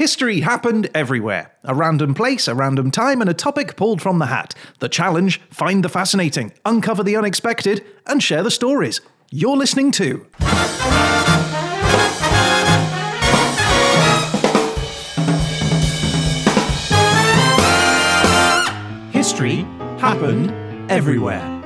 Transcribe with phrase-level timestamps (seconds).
[0.00, 1.52] History happened everywhere.
[1.62, 4.54] A random place, a random time, and a topic pulled from the hat.
[4.78, 9.02] The challenge find the fascinating, uncover the unexpected, and share the stories.
[9.30, 10.26] You're listening to.
[19.12, 19.66] History
[19.98, 21.59] happened everywhere.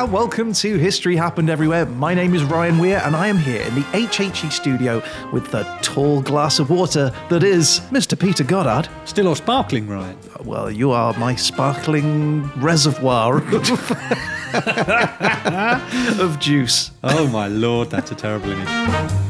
[0.00, 1.84] And welcome to History Happened Everywhere.
[1.84, 5.64] My name is Ryan Weir and I am here in the HHE studio with the
[5.82, 8.18] tall glass of water that is Mr.
[8.18, 8.88] Peter Goddard.
[9.04, 10.16] Still or sparkling, Ryan?
[10.34, 13.36] Uh, well, you are my sparkling reservoir
[16.18, 16.92] of juice.
[17.04, 19.29] Oh my lord, that's a terrible image.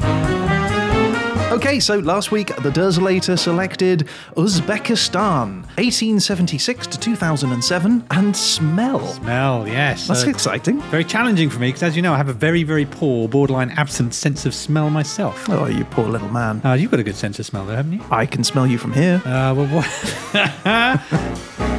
[1.50, 9.04] Okay, so last week the Dersolator selected Uzbekistan, 1876 to 2007, and smell.
[9.14, 10.06] Smell, yes.
[10.06, 10.80] That's Uh, exciting.
[10.92, 13.70] very challenging for me because, as you know, I have a very, very poor, borderline
[13.72, 15.48] absent sense of smell myself.
[15.48, 16.60] Oh, you poor little man.
[16.64, 18.00] Uh, you've got a good sense of smell, though, haven't you?
[18.12, 19.20] I can smell you from here.
[19.24, 19.88] Uh, well, what?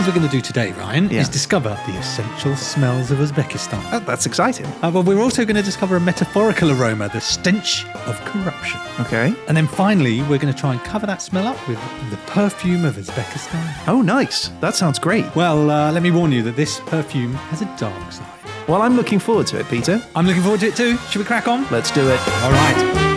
[0.09, 1.21] we're going to do today, Ryan, Yeah.
[1.21, 3.79] is discover the essential smells of Uzbekistan.
[3.93, 4.65] Oh, that's exciting.
[4.81, 8.79] Uh, well, we're also going to discover a metaphorical aroma, the stench of corruption.
[9.01, 9.35] Okay.
[9.47, 11.77] And then finally, we're going to try and cover that smell up with
[12.09, 13.87] the perfume of Uzbekistan.
[13.87, 14.47] Oh, nice.
[14.61, 15.25] That sounds great.
[15.35, 18.25] Well, uh, let me warn you that this perfume has a dark side.
[18.67, 20.01] Well, I'm looking forward to it, Peter.
[20.15, 20.97] I'm looking forward to it too.
[21.09, 21.67] Should we crack on?
[21.69, 22.19] Let's do it.
[22.41, 23.08] All right.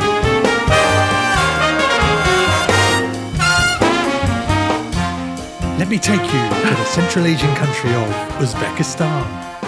[5.92, 8.08] Me take you to the Central Asian country of
[8.40, 9.26] Uzbekistan.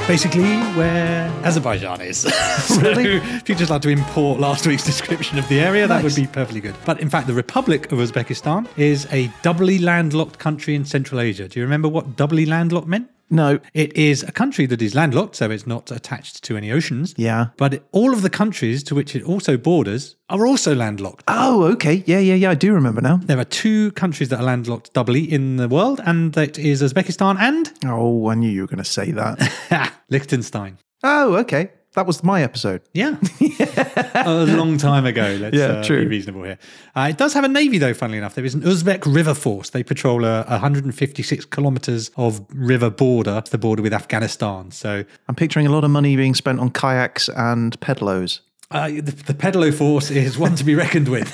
[0.09, 2.21] Basically, where Azerbaijan is.
[2.63, 3.17] so, Really?
[3.17, 6.27] if you'd just like to import last week's description of the area, that would be
[6.27, 6.75] perfectly good.
[6.87, 11.47] But in fact, the Republic of Uzbekistan is a doubly landlocked country in Central Asia.
[11.47, 13.11] Do you remember what doubly landlocked meant?
[13.35, 13.59] No.
[13.75, 17.15] It is a country that is landlocked, so it's not attached to any oceans.
[17.17, 17.49] Yeah.
[17.57, 21.25] But all of the countries to which it also borders are also landlocked.
[21.29, 22.03] Oh, okay.
[22.07, 22.51] Yeah, yeah, yeah.
[22.51, 23.17] I do remember now.
[23.23, 27.37] There are two countries that are landlocked doubly in the world, and that is Uzbekistan
[27.39, 29.93] and Oh, I knew you were going to say that.
[30.11, 30.79] Liechtenstein.
[31.03, 31.71] oh, okay.
[31.95, 32.83] That was my episode.
[32.93, 33.17] Yeah.
[34.15, 35.39] a long time ago.
[35.41, 36.01] Let's Yeah, uh, true.
[36.03, 36.59] be reasonable here.
[36.97, 38.35] Uh, it does have a navy, though, funnily enough.
[38.35, 39.71] There is an Uzbek river force.
[39.71, 44.73] They patrol a 156 kilometers of river border, the border with Afghanistan.
[44.73, 48.41] So I'm picturing a lot of money being spent on kayaks and pedlos.
[48.73, 51.29] uh, the, the pedalo force is one to be reckoned with.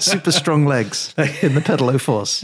[0.02, 2.42] Super strong legs in the pedalo force.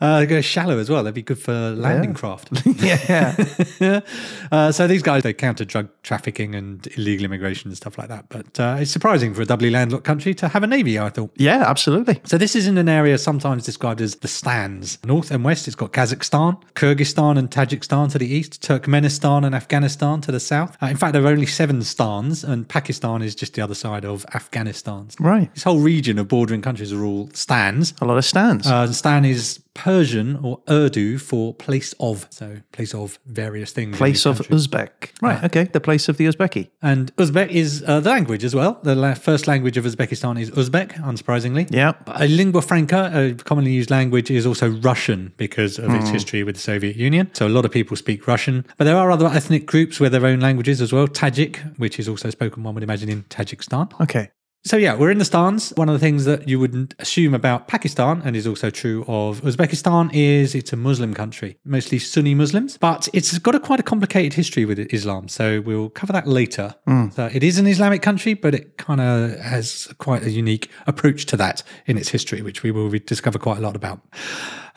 [0.00, 1.02] Uh, they go shallow as well.
[1.04, 2.16] They'd be good for landing Yeah.
[2.16, 2.48] craft.
[3.80, 4.00] yeah.
[4.52, 8.26] uh, so these guys, they counter drug trafficking and illegal immigration and stuff like that.
[8.28, 11.30] But uh, it's surprising for a doubly landlocked country to have a navy, I thought.
[11.36, 12.20] Yeah, absolutely.
[12.24, 14.98] So this is in an area sometimes described as the stans.
[15.04, 20.20] North and west, it's got Kazakhstan, Kyrgyzstan and Tajikistan to the east, Turkmenistan and Afghanistan
[20.22, 20.76] to the south.
[20.82, 24.04] Uh, in fact, there are only seven stans, and Pakistan is just the other side
[24.04, 25.08] of Afghanistan.
[25.18, 25.52] Right.
[25.54, 27.92] This whole region of bordering countries are all stans.
[28.00, 28.66] A lot of stans.
[28.66, 33.96] Uh, Stan is Persian or Urdu for place of, so place of various things.
[33.96, 34.66] place of countries.
[34.66, 34.90] Uzbek.
[35.22, 35.42] Right.
[35.44, 35.64] Okay.
[35.64, 36.68] The place of the Uzbeki.
[36.82, 38.80] And Uzbek is uh, the language as well.
[38.82, 41.68] The la- first language of Uzbekistan is Uzbek, unsurprisingly.
[41.70, 41.92] Yeah.
[42.08, 45.96] A lingua franca, a commonly used language, is also Russian because of Hmm.
[45.96, 47.30] its history with the Soviet Union.
[47.32, 48.66] So a lot of people speak Russian.
[48.76, 51.06] But there are other ethnic groups with their own languages as well.
[51.08, 53.92] Tajik, which is also spoken, one would imagine, in Tajikistan.
[54.00, 54.30] Okay.
[54.62, 55.70] So yeah, we're in the stans.
[55.76, 59.40] One of the things that you wouldn't assume about Pakistan, and is also true of
[59.40, 63.82] Uzbekistan, is it's a Muslim country, mostly Sunni Muslims, but it's got a quite a
[63.82, 65.28] complicated history with Islam.
[65.28, 66.74] So we'll cover that later.
[66.86, 67.08] Hmm.
[67.08, 71.24] So it is an Islamic country, but it kind of has quite a unique approach
[71.26, 74.00] to that in its history, which we will discover quite a lot about.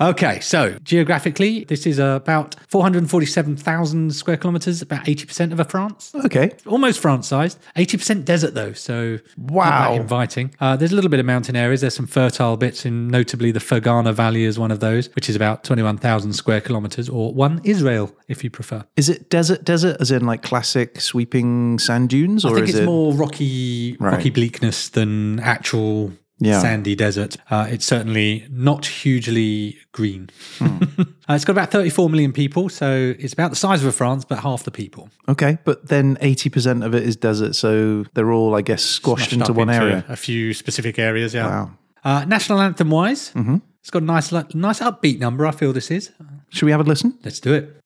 [0.01, 6.51] Okay, so geographically, this is about 447,000 square kilometers, about 80% of a France Okay.
[6.65, 7.59] almost France sized.
[7.75, 9.93] 80% desert though, so Wow.
[9.95, 10.51] inviting.
[10.59, 11.81] Uh, there's a little bit of mountain areas.
[11.81, 15.35] There's some fertile bits, and notably the Fergana Valley is one of those, which is
[15.35, 18.83] about 21,000 square kilometers, or one Israel if you prefer.
[18.95, 22.75] Is it desert, desert, as in like classic sweeping sand dunes, or I think is
[22.75, 24.13] it's it more rocky, Right.
[24.13, 26.13] rocky bleakness than actual.
[26.43, 26.59] Yeah.
[26.59, 27.37] Sandy desert.
[27.49, 30.29] Uh, it's certainly not hugely green.
[30.59, 30.83] Hmm.
[31.29, 34.39] uh, it's got about 34 million people, so it's about the size of France, but
[34.39, 35.09] half the people.
[35.29, 35.57] okay?
[35.63, 39.49] But then eighty percent of it is desert, so they're all, I guess, squashed Smashed
[39.49, 40.03] into one area.
[40.09, 41.47] A few specific areas, yeah.
[41.47, 41.71] Wow.
[42.03, 43.57] Uh, national anthem wise, Mm-hmm.
[43.79, 45.45] it's got a nice, nice upbeat number.
[45.47, 46.11] I feel this is.
[46.49, 47.17] Should we have a listen?
[47.23, 47.79] Let's do it.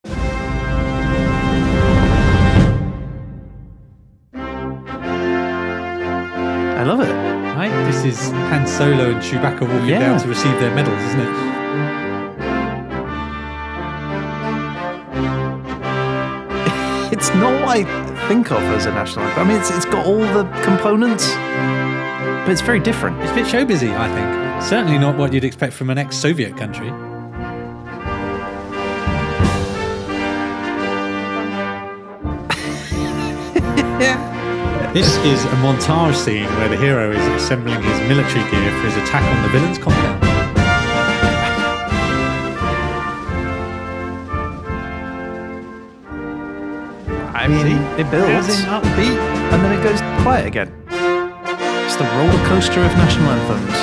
[6.80, 7.27] I love it.
[8.08, 10.00] Right, this is Han Solo and Chewbacca walking Yeah.
[10.00, 11.28] down to receive their medals, isn't it?
[17.12, 17.84] It's not what I
[18.30, 19.46] think of as a national anthem.
[19.46, 23.20] I mean, it's, it's got all the components, but it's very different.
[23.22, 24.64] It's a bit show busy, I think.
[24.64, 26.92] Certainly not what you'd expect from an ex Soviet country.
[34.98, 38.98] This is a montage scene where the hero is assembling his military gear for his
[38.98, 40.24] attack on the villain's compound.
[47.36, 49.20] I mean, it builds upbeat.
[49.54, 50.74] and then it goes quiet again.
[50.90, 53.78] It's the roller coaster of national anthems.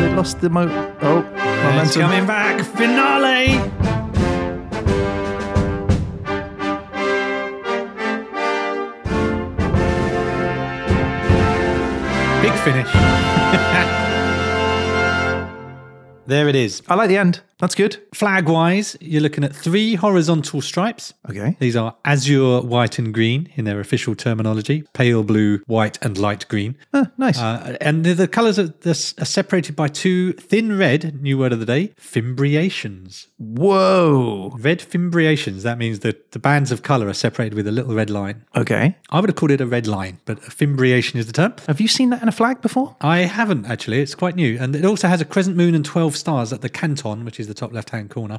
[0.00, 0.68] They lost the mo.
[1.02, 1.82] Oh, momentum.
[1.82, 2.64] It's coming back.
[2.64, 3.72] Finale.
[12.64, 12.92] Finish.
[16.26, 16.82] there it is.
[16.88, 17.40] I like the end.
[17.62, 17.96] That's good.
[18.12, 21.14] Flag wise, you're looking at three horizontal stripes.
[21.30, 21.56] Okay.
[21.60, 26.48] These are azure, white, and green in their official terminology pale blue, white, and light
[26.48, 26.76] green.
[26.92, 27.38] Ah, nice.
[27.38, 28.94] Uh, and the, the colours are, are
[29.24, 33.28] separated by two thin red, new word of the day, fimbriations.
[33.38, 34.56] Whoa.
[34.58, 38.10] Red fimbriations, that means that the bands of colour are separated with a little red
[38.10, 38.44] line.
[38.56, 38.96] Okay.
[39.10, 41.54] I would have called it a red line, but a fimbriation is the term.
[41.68, 42.96] Have you seen that in a flag before?
[43.00, 44.00] I haven't actually.
[44.00, 46.68] It's quite new, and it also has a crescent moon and twelve stars at the
[46.68, 48.38] canton, which is the top left-hand corner.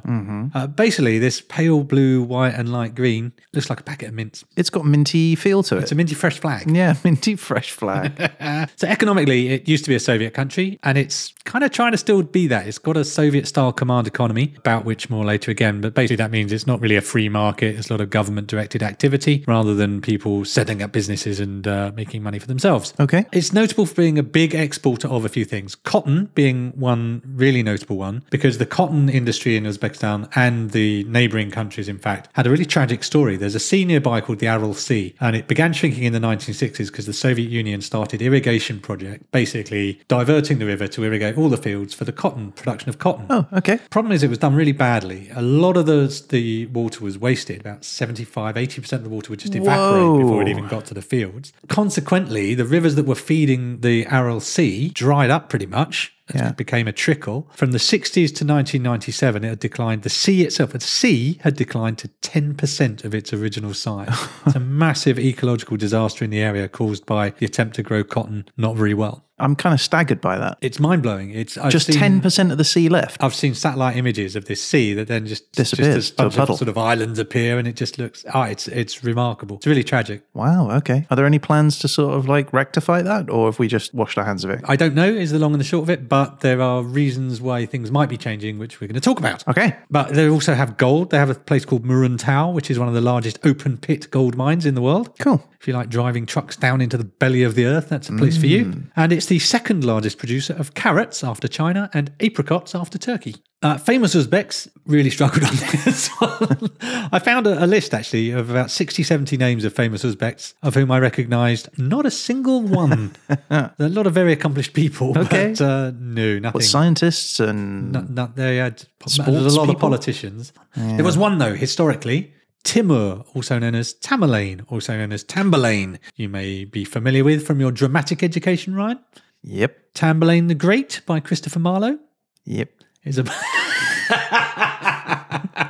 [0.54, 4.44] Uh, basically, this pale blue, white, and light green looks like a packet of mints.
[4.56, 5.82] It's got a minty feel to it.
[5.84, 6.70] It's a minty fresh flag.
[6.70, 8.12] yeah, minty fresh flag.
[8.76, 11.98] So economically, it used to be a Soviet country, and it's kind of trying to
[11.98, 12.66] still be that.
[12.66, 15.80] It's got a Soviet-style command economy, about which more later again.
[15.80, 17.76] But basically, that means it's not really a free market.
[17.76, 22.22] It's a lot of government-directed activity rather than people setting up businesses and uh, making
[22.22, 22.92] money for themselves.
[22.98, 23.26] Okay.
[23.32, 25.74] It's notable for being a big exporter of a few things.
[25.74, 31.50] Cotton being one really notable one, because the cotton industry in Uzbekistan and the neighboring
[31.50, 33.36] countries, in fact, had a really tragic story.
[33.36, 36.88] There's a sea nearby called the Aral Sea, and it began shrinking in the 1960s
[36.90, 41.56] because the Soviet Union started irrigation project, basically diverting the river to irrigate all the
[41.56, 43.26] fields for the cotton production of cotton.
[43.30, 43.78] oh, okay.
[43.90, 45.28] Problem is, it was done really badly.
[45.34, 47.60] A lot of the the water was wasted.
[47.60, 51.02] About 75, 80% of the water would just evaporate before it even got to the
[51.02, 51.52] fields.
[51.68, 56.13] Consequently, the rivers that were feeding the Aral Sea dried up pretty much.
[56.28, 56.52] It Yeah.
[56.52, 57.50] became a trickle.
[57.54, 60.02] From the 60s to 1997, it had declined.
[60.02, 64.08] The sea itself, the sea had declined to 10% of its original size.
[64.46, 68.46] it's a massive ecological disaster in the area caused by the attempt to grow cotton
[68.56, 69.24] not very well.
[69.38, 70.58] I'm kind of staggered by that.
[70.60, 71.30] It's mind blowing.
[71.30, 73.22] It's I've Just ten percent of the sea left.
[73.22, 76.30] I've seen satellite images of this sea that then just Disappears just to a a
[76.30, 76.52] puddle.
[76.54, 79.56] of sort of islands appear, and it just looks ah, it's it's remarkable.
[79.56, 80.22] It's really tragic.
[80.34, 80.70] Wow.
[80.70, 81.06] Okay.
[81.10, 84.18] Are there any plans to sort of like rectify that, or have we just washed
[84.18, 84.60] our hands of it?
[84.64, 87.40] I don't know is the long and the short of it, but there are reasons
[87.40, 89.46] why things might be changing, which we're going to talk about.
[89.48, 89.76] Okay.
[89.90, 91.10] But they also have gold.
[91.10, 94.36] They have a place called Muruntau, which is one of the largest open pit gold
[94.36, 95.18] mines in the world.
[95.18, 95.42] Cool.
[95.64, 98.36] If you like driving trucks down into the belly of the earth, that's a place
[98.36, 98.82] for you.
[98.96, 103.36] And it's the second largest producer of carrots after China and apricots after Turkey.
[103.62, 105.56] Uh, famous Uzbeks really struggled on
[105.86, 106.68] this one.
[107.10, 110.74] I found a, a list actually of about 60, 70 names of famous Uzbeks, of
[110.74, 113.16] whom I recognized not a single one.
[113.50, 115.54] A lot of very accomplished people, Okay.
[115.56, 116.58] but uh, no, nothing.
[116.58, 119.80] What scientists and No, no, they had Sports a lot of people?
[119.80, 120.52] politicians.
[120.76, 125.98] There was one though, historically, Timur, also known as Tamerlane, also known as Tamburlaine.
[126.16, 128.98] You may be familiar with from your dramatic education, Ryan.
[129.42, 131.98] yep, Tamburlaine the Great by Christopher Marlowe
[132.44, 132.70] yep,
[133.04, 133.24] is a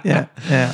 [0.05, 0.73] yeah, yeah.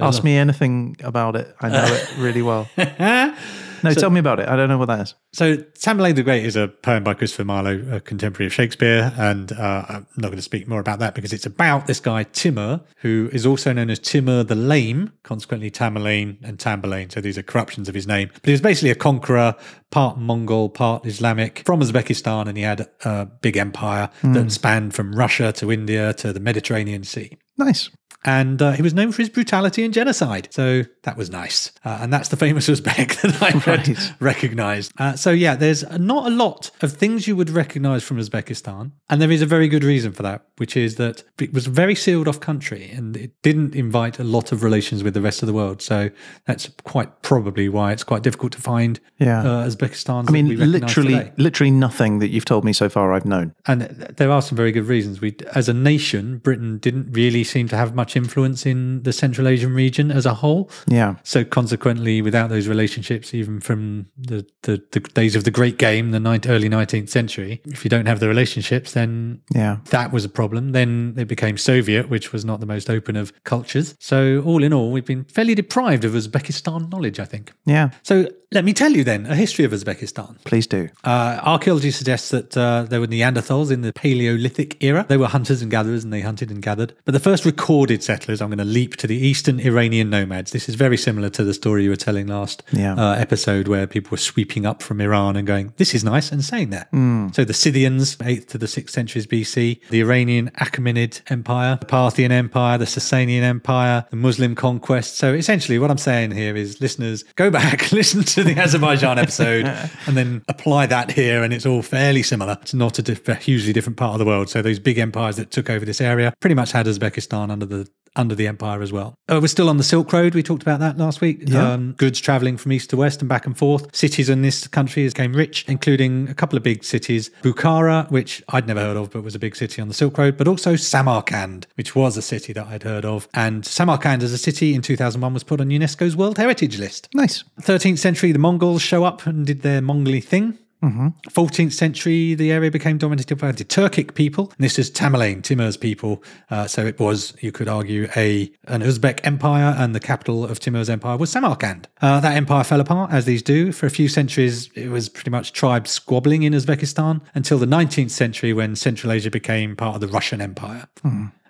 [0.00, 1.54] Ask me anything about it.
[1.60, 2.68] I know it really well.
[3.82, 4.48] No, tell me about it.
[4.48, 5.14] I don't know what that is.
[5.32, 9.52] So, Tamburlaine the Great is a poem by Christopher Marlowe, a contemporary of Shakespeare, and
[9.52, 12.80] uh, I'm not going to speak more about that because it's about this guy Timur,
[12.98, 17.12] who is also known as Timur the Lame, consequently Tamerlane and Tamburlaine.
[17.12, 18.30] So these are corruptions of his name.
[18.32, 19.54] But he was basically a conqueror,
[19.90, 25.14] part Mongol, part Islamic, from Uzbekistan, and he had a big empire that spanned from
[25.14, 27.36] Russia to India to the Mediterranean Sea.
[27.56, 27.90] Nice.
[28.24, 30.48] And uh, he was known for his brutality and genocide.
[30.50, 31.70] So that was nice.
[31.84, 34.12] Uh, and that's the famous Uzbek that I Right.
[34.20, 34.92] recognized.
[34.98, 38.90] Uh, so, yeah, there's not a lot of things you would recognize from Uzbekistan.
[39.08, 41.70] And there is a very good reason for that, which is that it was a
[41.70, 45.42] very sealed off country and it didn't invite a lot of relations with the rest
[45.42, 45.80] of the world.
[45.80, 46.10] So
[46.44, 49.40] that's quite probably why it's quite difficult to find Yeah.
[49.42, 50.28] uh, Uzbekistan.
[50.28, 53.54] I mean, literally, literally nothing that you've told me so far I've known.
[53.66, 53.82] and
[54.16, 55.20] there are some very good reasons.
[55.20, 59.12] We, as a nation, Britain didn't really seem to have much much influence in the
[59.12, 60.70] Central Asian region as a whole.
[60.86, 61.16] Yeah.
[61.24, 66.10] So consequently, without those relationships, even from the, the, the days of the Great Game,
[66.12, 69.78] the ninth, early 19th century, if you don't have the relationships, then Yeah.
[69.90, 70.72] that was a problem.
[70.72, 73.94] Then it became Soviet, which was not the most open of cultures.
[74.00, 77.52] So all in all, we've been fairly deprived of Uzbekistan knowledge, I think.
[77.66, 77.90] Yeah.
[78.02, 80.42] So let me tell you then a history of Uzbekistan.
[80.44, 80.88] Please do.
[81.04, 85.04] Uh, archaeology suggests that uh, there were Neanderthals in the Paleolithic era.
[85.06, 86.94] They were hunters and gatherers and they hunted and gathered.
[87.04, 90.52] But the first recorded settlers, I'm going to leap to the eastern Iranian nomads.
[90.52, 92.94] This is very similar to the story you were telling last Yeah.
[92.94, 96.44] uh, episode where people were sweeping up from Iran and going, this is nice, and
[96.44, 96.86] staying there.
[97.32, 102.32] So the Scythians, 8th to the 6th centuries BC, the Iranian Achaemenid Empire, the Parthian
[102.32, 105.16] Empire, the Sasanian Empire, the Muslim conquest.
[105.16, 109.66] So essentially, what I'm saying here is, listeners, go back, listen to the Azerbaijan episode,
[110.06, 112.58] and then apply that here, and it's all fairly similar.
[112.62, 114.48] It's not a, diff- a hugely different part of the world.
[114.48, 117.87] So those big empires that took over this area pretty much had Uzbekistan under the
[118.18, 119.14] under the empire as well.
[119.28, 120.34] Uh, we're still on the Silk Road.
[120.34, 121.44] We talked about that last week.
[121.46, 121.72] Yeah.
[121.72, 123.94] Um, goods traveling from east to west and back and forth.
[123.94, 128.66] Cities in this country became rich, including a couple of big cities Bukhara, which I'd
[128.66, 131.66] never heard of, but was a big city on the Silk Road, but also Samarkand,
[131.76, 133.28] which was a city that I'd heard of.
[133.34, 137.08] And Samarkand as a city in 2001 was put on UNESCO's World Heritage List.
[137.14, 137.44] Nice.
[137.62, 140.58] 13th century, the Mongols show up and did their Mongoli thing.
[140.82, 144.52] 14th century, the area became dominated by the Turkic people.
[144.58, 146.22] This is Tamerlane, Timur's people.
[146.50, 150.60] Uh, so it was, you could argue, a an Uzbek empire, and the capital of
[150.60, 151.88] Timur's empire was Samarkand.
[152.00, 153.72] Uh, that empire fell apart, as these do.
[153.72, 158.10] For a few centuries, it was pretty much tribes squabbling in Uzbekistan until the 19th
[158.10, 160.86] century, when Central Asia became part of the Russian Empire.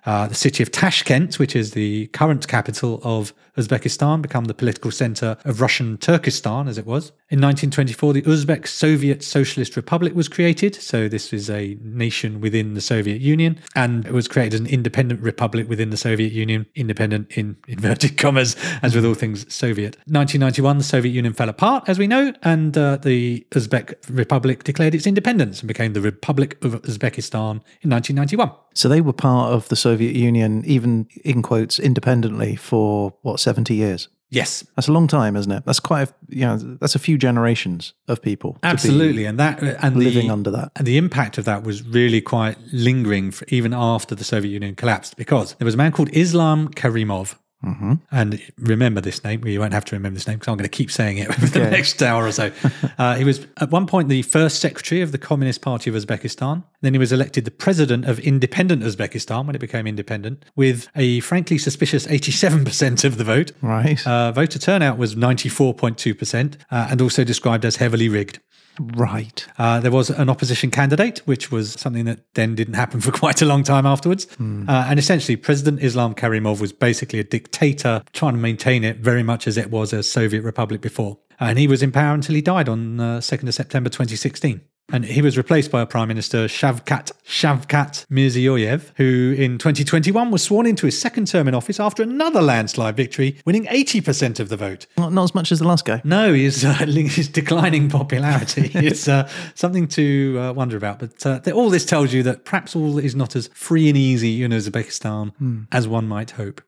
[0.04, 4.90] Uh, the city of Tashkent, which is the current capital of Uzbekistan, became the political
[4.90, 7.12] center of Russian Turkestan, as it was.
[7.30, 10.74] In 1924, the Uzbek Soviet Socialist Republic was created.
[10.74, 14.66] So this is a nation within the Soviet Union, and it was created as an
[14.66, 19.96] independent republic within the Soviet Union, independent in inverted commas, as with all things Soviet.
[20.06, 24.94] 1991, the Soviet Union fell apart, as we know, and uh, the Uzbek Republic declared
[24.94, 28.50] its independence and became the Republic of Uzbekistan in 1991.
[28.74, 33.74] So they were part of the Soviet Union, even in quotes, independently for what, 70
[33.74, 34.08] years?
[34.30, 35.62] Yes, That's a long time, isn't it?
[35.64, 38.58] That's quite a, you know, that's a few generations of people.
[38.62, 40.70] absolutely, and that and living the, under that.
[40.76, 45.16] and the impact of that was really quite lingering even after the Soviet Union collapsed,
[45.16, 47.36] because there was a man called Islam Karimov.
[47.64, 47.94] Mm-hmm.
[48.12, 49.40] And remember this name.
[49.40, 51.34] Well, you won't have to remember this name because I'm going to keep saying it
[51.34, 52.52] for the next hour or so.
[52.98, 56.62] uh, he was at one point the first secretary of the Communist Party of Uzbekistan.
[56.82, 61.20] Then he was elected the president of independent Uzbekistan when it became independent, with a
[61.20, 63.52] frankly suspicious 87% of the vote.
[63.60, 64.06] Right.
[64.06, 68.38] Uh, voter turnout was 94.2% uh, and also described as heavily rigged.
[68.78, 69.46] Right.
[69.58, 73.42] Uh, there was an opposition candidate, which was something that then didn't happen for quite
[73.42, 74.26] a long time afterwards.
[74.68, 79.22] Uh, and essentially, President Islam Karimov was basically a dictator trying to maintain it very
[79.22, 81.18] much as it was a Soviet republic before.
[81.40, 84.60] And he was in power until he died on uh, 2nd of September 2016.
[84.90, 90.42] And he was replaced by a Prime Minister, Shavkat Shavkat Mirziyoyev, who in 2021 was
[90.42, 94.56] sworn into his second term in office after another landslide victory, winning 80% of the
[94.56, 94.86] vote.
[94.96, 96.00] Not, not as much as the last guy.
[96.04, 98.70] No, he's, uh, he's declining popularity.
[98.74, 101.00] it's uh, something to uh, wonder about.
[101.00, 103.96] But uh, th- all this tells you that perhaps all is not as free and
[103.98, 106.62] easy in Uzbekistan as one might hope.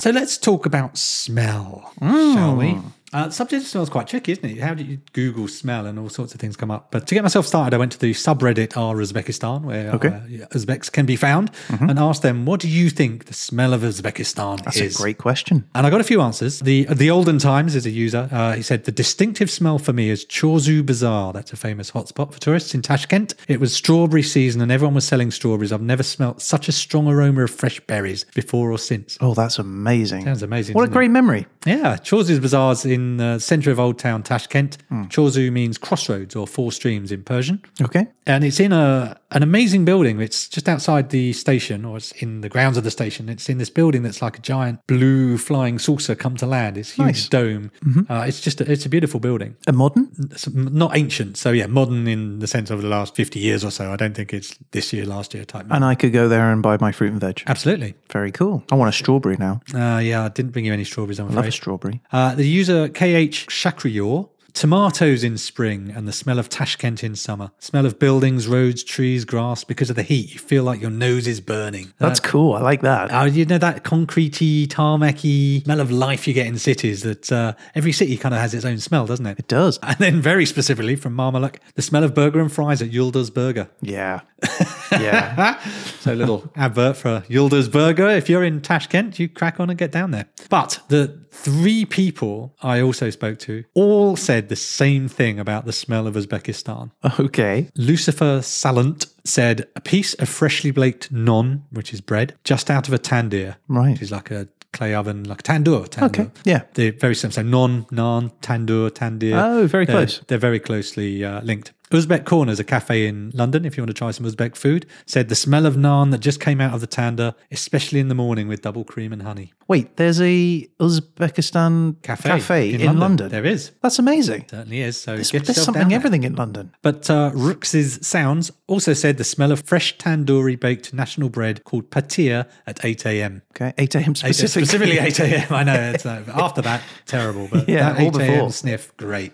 [0.00, 2.70] So let's talk about smell, shall we?
[2.70, 2.88] Hmm.
[3.12, 4.58] Uh, the subject smell is quite tricky, isn't it?
[4.60, 6.90] How do you Google smell and all sorts of things come up?
[6.92, 10.08] But to get myself started, I went to the subreddit R Uzbekistan, where Okay.
[10.08, 13.82] uh, Uzbeks can be found, and asked them, "What do you think the smell of
[13.82, 14.64] Uzbekistan is?
[14.64, 15.64] That's is?" a great question.
[15.74, 16.60] And I got a few answers.
[16.60, 18.28] The the Olden Times is a user.
[18.30, 21.32] Uh, he said the distinctive smell for me is Chorsu Bazaar.
[21.32, 23.34] That's a famous hotspot for tourists in Tashkent.
[23.48, 25.72] It was strawberry season and everyone was selling strawberries.
[25.72, 29.18] I've never smelt such a strong aroma of fresh berries before or since.
[29.20, 30.24] Oh, that's amazing.
[30.24, 30.74] Sounds amazing.
[30.74, 30.98] What a doesn't it?
[30.98, 31.46] great memory.
[31.66, 34.78] Yeah, Chorsu's Bazaar's in the centre of Old Town Tashkent.
[34.88, 35.04] Hmm.
[35.04, 37.62] Chorsu means crossroads or four streams in Persian.
[37.82, 38.06] Okay.
[38.26, 40.20] And it's in a an amazing building.
[40.20, 43.28] It's just outside the station, or it's in the grounds of the station.
[43.28, 46.76] It's in this building that's like a giant blue flying saucer come to land.
[46.76, 47.28] It's huge Nice.
[47.28, 47.70] dome.
[48.08, 49.56] Uh, it's just a, it's a beautiful building.
[49.66, 50.10] A modern?
[50.30, 53.70] It's not ancient, so yeah, modern in the sense of the last fifty years or
[53.70, 53.92] so.
[53.92, 55.66] I don't think it's this year, last year type.
[55.70, 57.42] And I could go there and buy my fruit and veg.
[57.46, 57.94] Absolutely.
[58.12, 58.62] Very cool.
[58.70, 59.60] I want a strawberry now.
[59.74, 61.18] Uh, yeah, I didn't bring you any strawberries.
[61.20, 62.00] I'm Love a strawberry.
[62.12, 67.50] Uh, the user KH Shakriyor tomatoes in spring and the smell of Tashkent in summer.
[67.58, 69.64] Smell of buildings, roads, trees, grass.
[69.64, 71.92] Because of the heat, you feel like your nose is burning.
[71.98, 72.54] That's cool.
[72.54, 73.12] I like that.
[73.12, 77.02] Oh, you know that concretey, tarmacy smell of life you get in cities.
[77.02, 79.38] That uh, every city kind of has its own smell, doesn't it?
[79.38, 79.78] It does.
[79.82, 83.68] And then, very specifically from Marmaluk, the smell of burger and fries at Yulda's Burger.
[83.80, 84.20] Yeah.
[84.92, 85.60] Yeah.
[86.00, 88.08] So, a little advert for Yulda's Burger.
[88.08, 90.26] If you're in Tashkent, you crack on and get down there.
[90.48, 95.72] But the three people I also spoke to all said the same thing about the
[95.72, 96.90] smell of Uzbekistan.
[97.18, 97.68] okay.
[97.76, 102.94] Lucifer Salant said a piece of freshly baked non, which is bread, just out of
[102.94, 103.92] a tandoor, Right.
[103.92, 105.88] which is like a clay oven, like a tandoor.
[105.88, 106.06] tandoor.
[106.06, 106.62] Okay, yeah.
[106.74, 107.34] They're very similar.
[107.34, 109.34] So non, naan, tandoor, tandoor.
[109.34, 110.20] Oh, very They're- close.
[110.28, 111.72] They're very closely uh, linked.
[111.90, 115.28] Uzbek Corners, a cafe in London, if you want to try some Uzbek food, said
[115.28, 118.46] the smell of naan that just came out of the tandoor, especially in the morning
[118.46, 119.52] with double cream and honey.
[119.66, 123.28] Wait, there's a Uzbekistan cafe, in, London.
[123.28, 123.72] There is.
[123.82, 124.46] That's amazing.
[124.50, 125.00] Certainly is.
[125.00, 125.96] So There's, there's something there.
[125.96, 126.74] everything in London.
[126.82, 131.90] But uh, Rooks's Sounds also said the smell of fresh tandoori baked national bread called
[131.90, 133.42] patir at 8 a.m.
[133.52, 134.14] Okay, 8 a.m.
[134.14, 134.64] specifically.
[134.66, 135.52] Specifically 8 a.m.
[135.52, 135.92] I know.
[135.94, 137.48] It's, uh, after that, terrible.
[137.50, 138.50] But Yeah, that all 8 a.m.
[138.50, 139.32] sniff, great.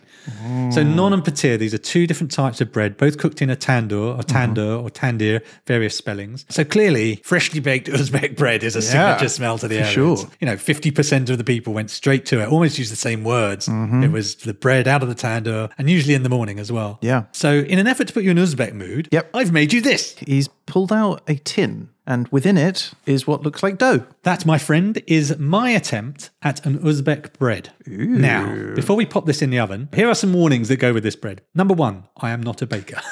[0.72, 3.56] So non and patir, these are two different types of bread, both cooked in a
[3.56, 6.44] tandoor or tandoor or tandir, various spellings.
[6.48, 9.90] So clearly, freshly baked Uzbek bread is a signature smell to the area.
[9.90, 10.16] sure.
[10.40, 13.66] You know, 50% of the people went straight to it, almost used the same words.
[13.68, 14.02] Mm-hmm.
[14.02, 16.98] It was the bread out of the tandoor and usually in the morning as well.
[17.02, 17.24] Yeah.
[17.32, 19.30] So in an effort to put you in Uzbek mood, Yep.
[19.34, 20.16] I've made you this.
[20.18, 24.04] He's pulled out a tin, and within it is what looks like dough.
[24.22, 27.70] That, my friend, is my attempt at an Uzbek bread.
[27.86, 31.02] Now, before we pop this in the oven, here are some warnings that go with
[31.02, 31.42] this bread.
[31.54, 33.00] Number one, I am not a baker.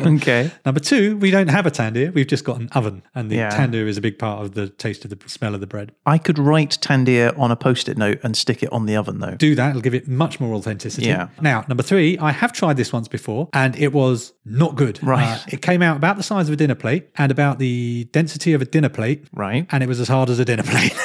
[0.00, 0.50] Okay.
[0.64, 2.12] Number two, we don't have a tandoor.
[2.14, 3.50] We've just got an oven, and the Yeah.
[3.50, 5.92] tandoor is a big part of the taste of the smell of the bread.
[6.06, 9.18] I could write Tandir on a post it note and stick it on the oven,
[9.20, 9.34] though.
[9.36, 11.06] Do that; it'll give it much more authenticity.
[11.06, 11.28] Yeah.
[11.40, 15.02] Now, number three, I have tried this once before, and it was not good.
[15.02, 15.36] Right.
[15.38, 18.52] Uh, it came out about the size of a dinner plate and about the density
[18.52, 19.66] of a dinner plate, Right.
[19.72, 20.94] and it was as hard as a dinner plate.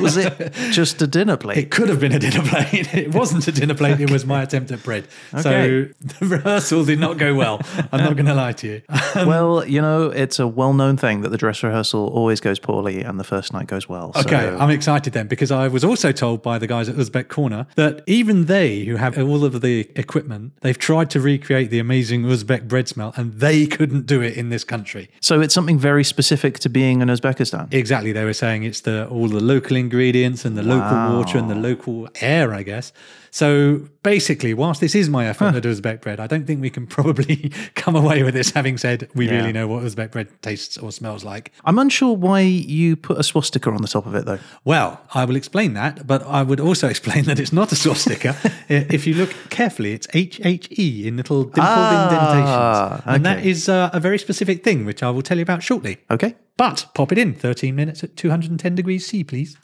[0.00, 1.58] Was it just a dinner plate?
[1.58, 2.92] It could have been a dinner plate.
[2.94, 4.00] It wasn't a dinner plate.
[4.00, 5.06] It was my attempt at bread.
[5.40, 5.86] So
[6.20, 7.60] the rehearsal did not go well.
[7.92, 8.82] I'm not going to lie to you.
[9.14, 12.58] Um, well, you know, it's a well known thing that the dress rehearsal always goes
[12.58, 14.12] poorly and the first night goes well.
[14.16, 17.28] Okay, so- I'm excited then because I was also told by the guys at Uzbek
[17.28, 21.78] Corner that even they, who have all of the equipment, they've tried to recreate the
[21.80, 25.10] amazing Uzbek bread smell and they couldn't do it in this country.
[25.20, 27.72] so it's something very specific to being in Uzbekistan.
[27.72, 31.48] Exactly, they were saying it's the all the local ingredients and the local water and
[31.50, 32.92] the local air, I guess.
[33.34, 36.86] So basically, whilst this is my effort at Uzbek bread, I don't think we can
[36.98, 39.36] probably come away with this having said we Yeah.
[39.38, 41.50] really know what Uzbek bread tastes or smells like.
[41.64, 44.38] I'm unsure why you put a swastika on the top of it, though.
[44.64, 48.36] Well, I will explain that, but I would also explain that it's not a swastika.
[48.68, 53.02] If you look carefully, it's HHE in little dimpled Ah, indentations.
[53.06, 53.48] And that okay.
[53.50, 55.98] is uh, a very specific thing, which I will tell you about shortly.
[56.10, 56.31] Okay.
[56.56, 59.56] But pop it in 13 minutes at 210 degrees C, please.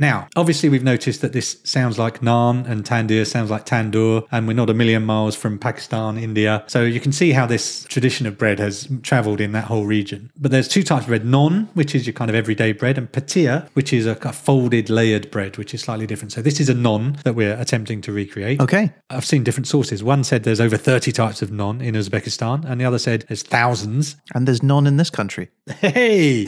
[0.00, 4.48] Now, obviously, we've noticed that this sounds like naan and tandoor sounds like tandoor, and
[4.48, 6.64] we're not a million miles from Pakistan, India.
[6.68, 10.32] So you can see how this tradition of bread has traveled in that whole region.
[10.38, 13.12] But there's two types of bread naan, which is your kind of everyday bread, and
[13.12, 16.32] patir, which is a, a folded layered bread, which is slightly different.
[16.32, 18.58] So this is a naan that we're attempting to recreate.
[18.58, 18.94] Okay.
[19.10, 20.02] I've seen different sources.
[20.02, 23.42] One said there's over 30 types of naan in Uzbekistan, and the other said there's
[23.42, 24.16] thousands.
[24.34, 25.50] And there's none in this country.
[25.68, 26.46] Hey!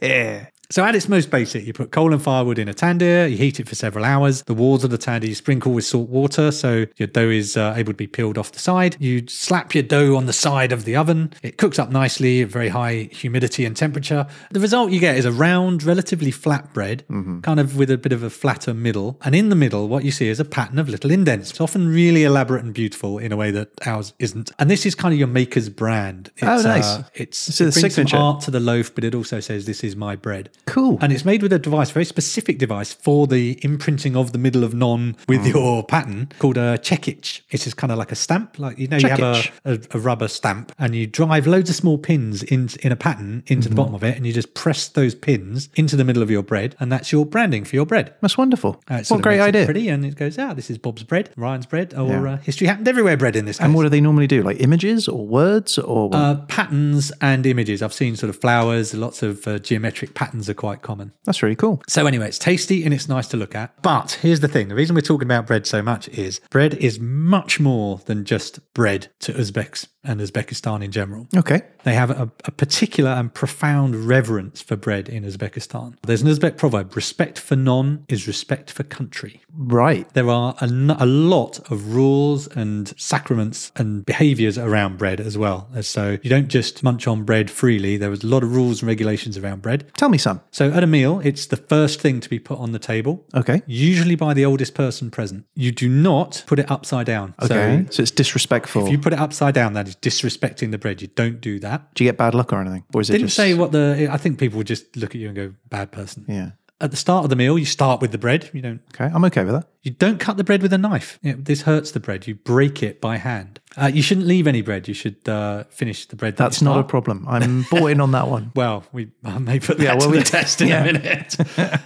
[0.70, 3.58] So at its most basic, you put coal and firewood in a tandoor, you heat
[3.58, 4.42] it for several hours.
[4.44, 7.74] The walls of the tandoor you sprinkle with salt water so your dough is uh,
[7.76, 8.96] able to be peeled off the side.
[9.00, 11.32] You slap your dough on the side of the oven.
[11.42, 14.28] It cooks up nicely at very high humidity and temperature.
[14.52, 18.12] The result you get is a round, relatively flat bread, kind of with a bit
[18.12, 19.18] of a flatter middle.
[19.24, 21.50] And in the middle, what you see is a pattern of little indents.
[21.50, 24.52] It's often really elaborate and beautiful in a way that ours isn't.
[24.60, 26.30] And this is kind of your maker's brand.
[26.36, 26.84] It's, Oh, nice.
[26.86, 29.96] uh, it's it brings some art to the loaf, but it also says this is
[29.96, 30.50] my bread.
[30.66, 30.98] Cool.
[31.00, 34.62] And it's made with a device, very specific device for the imprinting of the middle
[34.64, 35.54] of non with Mm.
[35.54, 37.40] your pattern called a chekich.
[37.50, 39.98] It's just kind of like a stamp, like you know, you have a, a, a
[39.98, 43.70] rubber stamp, and you drive loads of small pins in in a pattern into Mm-hmm.
[43.70, 46.42] the bottom of it, and you just press those pins into the middle of your
[46.42, 48.14] bread, and that's your branding for your bread.
[48.20, 48.80] That's wonderful.
[48.88, 49.64] Uh, what a great idea.
[49.64, 52.32] Pretty, and it goes, ah, this is Bob's bread, Ryan's bread, or Yeah.
[52.32, 53.64] uh, history happened everywhere bread in this case.
[53.64, 54.42] And what do they normally do?
[54.42, 57.82] Like images or words or uh, patterns and images.
[57.82, 61.12] I've seen sort of flowers, lots of uh, geometric patterns are quite common.
[61.24, 61.82] That's really cool.
[61.88, 63.80] So anyway, it's tasty and it's nice to look at.
[63.82, 67.00] But here's the thing: the reason we're talking about bread so much is bread is
[67.00, 69.86] much more than just bread to Uzbeks.
[70.04, 71.26] And Uzbekistan in general.
[71.36, 71.60] Okay.
[71.84, 75.94] They have a, a particular and profound reverence for bread in Uzbekistan.
[76.06, 79.40] There's an Uzbek proverb respect for none is respect for country.
[79.54, 80.08] Right.
[80.14, 80.66] There are a
[81.06, 85.68] lot of rules and sacraments and behaviors around bread as well.
[85.82, 87.96] So you don't just munch on bread freely.
[87.96, 89.90] There was a lot of rules and regulations around bread.
[89.96, 90.40] Tell me some.
[90.50, 93.62] So at a meal, it's the first thing to be put on the table, Okay.
[93.66, 95.44] usually by the oldest person present.
[95.54, 97.34] You do not put it upside down.
[97.42, 97.84] Okay.
[97.86, 98.84] So So, it's disrespectful.
[98.86, 101.02] if you put it upside down, that is disrespecting the bread.
[101.02, 101.94] You don't do that.
[101.94, 102.84] Do you get bad luck or anything?
[102.94, 104.08] Or is it Didn't just say what the.
[104.10, 106.50] I think people would just look at you and go, "Bad person." Yeah.
[106.82, 108.48] At the start of the meal, you start with the bread.
[108.54, 108.80] You don't.
[108.94, 109.04] Okay.
[109.14, 109.68] I'm okay with that.
[109.82, 111.18] You don't cut the bread with a knife.
[111.22, 112.26] This hurts the bread.
[112.26, 113.60] You break it by hand.
[113.76, 114.88] Uh, you shouldn't leave any bread.
[114.88, 116.36] You should uh, finish the bread.
[116.38, 117.26] that That's not a problem.
[117.28, 118.52] I'm bought in on that one.
[118.56, 120.80] Well, we I may put that Yeah, well, to we- the test in yeah.
[120.82, 121.36] a minute.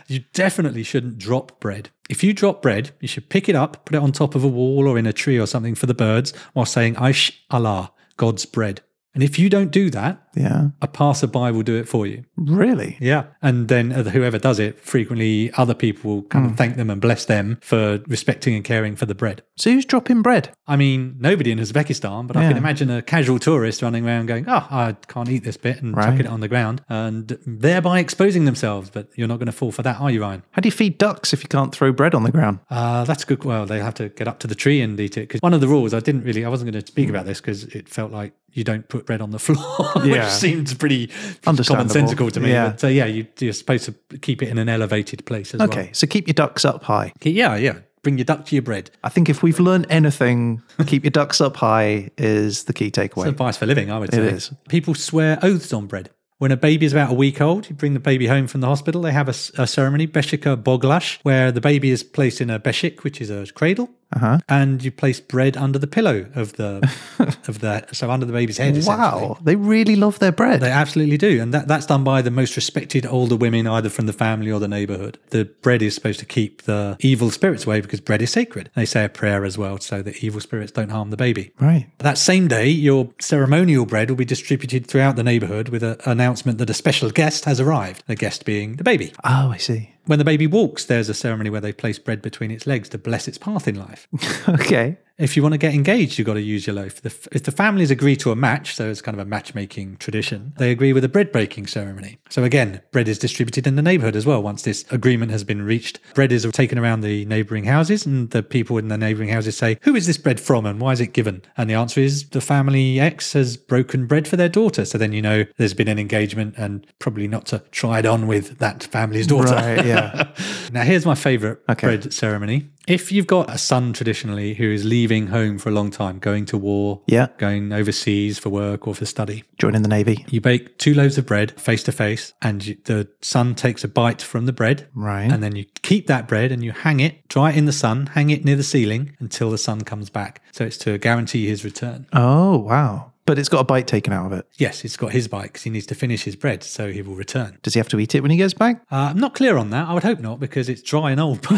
[0.06, 1.90] you definitely shouldn't drop bread.
[2.08, 4.48] If you drop bread, you should pick it up, put it on top of a
[4.48, 8.46] wall or in a tree or something for the birds while saying Aish Allah, God's
[8.46, 8.81] bread.
[9.14, 10.70] And if you don't do that, Yeah.
[10.83, 12.24] a passerby will do it for you.
[12.37, 12.96] Really?
[13.00, 13.24] Yeah.
[13.40, 16.50] And then whoever does it, frequently other people will kind Hmm.
[16.53, 19.42] of thank them and bless them for respecting and caring for the bread.
[19.57, 20.50] So who's dropping bread?
[20.66, 24.46] I mean, nobody in Uzbekistan, but I can imagine a casual tourist running around going,
[24.48, 26.07] Oh, I can't eat this bit and Right.
[26.07, 28.90] chucking it on the ground and thereby exposing themselves.
[28.90, 30.42] But you're not going to fall for that, are you, Ryan?
[30.50, 32.59] How do you feed ducks if you can't throw bread on the ground?
[32.70, 33.44] Uh, that's good.
[33.44, 35.29] Well, they have to get up to the tree and eat it.
[35.29, 37.40] Because one of the rules, I didn't really, I wasn't going to speak about this
[37.40, 40.24] because it felt like you don't put bread on the floor, Yeah.
[40.24, 41.08] which seems pretty
[41.42, 42.50] commonsensical to me.
[42.50, 42.70] Yeah.
[42.70, 45.68] But uh, yeah, you, you're supposed to keep it in an elevated place as well.
[45.68, 45.90] Okay.
[45.92, 47.12] So keep your ducks up high.
[47.18, 47.78] Okay, Yeah, yeah.
[48.02, 48.90] Bring your duck to your bread.
[49.02, 52.98] I think if we've learned anything, keep your ducks up high is the key It's
[52.98, 53.26] takeaway.
[53.28, 54.20] advice for living, I would say.
[54.20, 54.52] is.
[54.68, 56.10] People swear oaths on bread.
[56.36, 58.66] When a baby is about a week old, you bring the baby home from the
[58.66, 59.00] hospital.
[59.00, 59.32] They have a
[59.66, 63.88] ceremony, Beshika Boglash, where the baby is placed in a beshik, which is a cradle,
[64.14, 64.38] Uh-huh.
[64.48, 66.88] and you place bread under the pillow of the
[67.48, 68.76] of the so under the baby's head.
[68.84, 69.38] Wow.
[69.42, 70.60] They really love their bread.
[70.60, 71.40] They absolutely do.
[71.40, 74.60] And that, that's done by the most respected older women, either from the family or
[74.60, 75.18] the neighborhood.
[75.30, 78.70] The bread is supposed to keep the evil spirits away because bread is sacred.
[78.74, 81.52] They say a prayer as well so that evil spirits don't harm the baby.
[81.60, 81.86] right.
[81.98, 86.58] That same day, your ceremonial bread will be distributed throughout the neighborhood with an announcement
[86.58, 89.12] that a special guest has arrived, the guest being the baby.
[89.24, 89.93] Oh, I see.
[90.06, 92.98] When the baby walks, there's a ceremony where they place bread between its legs to
[92.98, 94.08] bless its path in life.
[94.48, 94.98] Okay.
[95.16, 97.00] If you want to get engaged, you've got to use your loaf.
[97.00, 100.53] The, if the families agree to a match, so it's kind of a matchmaking tradition,
[100.59, 102.18] they agree with a bread breaking ceremony.
[102.31, 104.42] So again, bread is distributed in the neighborhood as well.
[104.42, 108.42] Once this agreement has been reached, bread is taken around the neighboring houses, and the
[108.42, 111.12] people in the neighboring houses say, Who is this bread from and why is it
[111.12, 111.42] given?
[111.57, 114.85] And the answer is the family X has broken bread for their daughter.
[114.85, 118.27] So then you know there's been an engagement and probably not to try it on
[118.27, 119.55] with that family's daughter.
[119.55, 119.87] Right.
[119.87, 120.33] Yeah.
[120.72, 121.87] Now, here's my favorite Okay.
[121.87, 122.68] bread ceremony.
[122.86, 126.44] If you've got a son traditionally who is leaving home for a long time, going
[126.46, 127.28] to war, Yeah.
[127.38, 130.26] going overseas for work or for study, Joining the Navy.
[130.28, 133.88] you bake two loaves of bread face to face, and you, the son takes a
[133.88, 134.86] bite from the bread.
[134.94, 135.30] Right.
[135.32, 138.08] And then you keep that bread and you hang it, dry it in the sun,
[138.08, 140.42] hang it near the ceiling until the sun comes back.
[140.52, 142.06] So it's to guarantee his return.
[142.12, 143.12] Oh, wow.
[143.26, 144.46] But it's got a bite taken out of it.
[144.58, 147.14] Yes, it's got his bite because he needs to finish his bread, so he will
[147.14, 147.58] return.
[147.62, 148.82] Does he have to eat it when he goes back?
[148.92, 149.88] Uh, I'm not clear on that.
[149.88, 151.46] I would hope not because it's dry and old.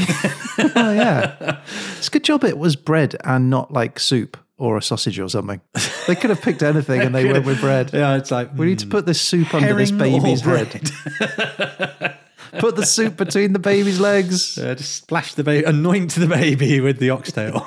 [0.58, 1.60] Oh, yeah.
[1.98, 5.28] it's a good job it was bread and not like soup or a sausage or
[5.28, 5.60] something.
[6.06, 7.90] They could have picked anything and they went with bread.
[7.92, 10.68] yeah, it's like We need to put this soup under this baby's bread.
[10.68, 12.16] head.
[12.58, 14.56] Put the soup between the baby's legs.
[14.66, 17.66] Uh, just splash the baby, anoint the baby with the oxtail.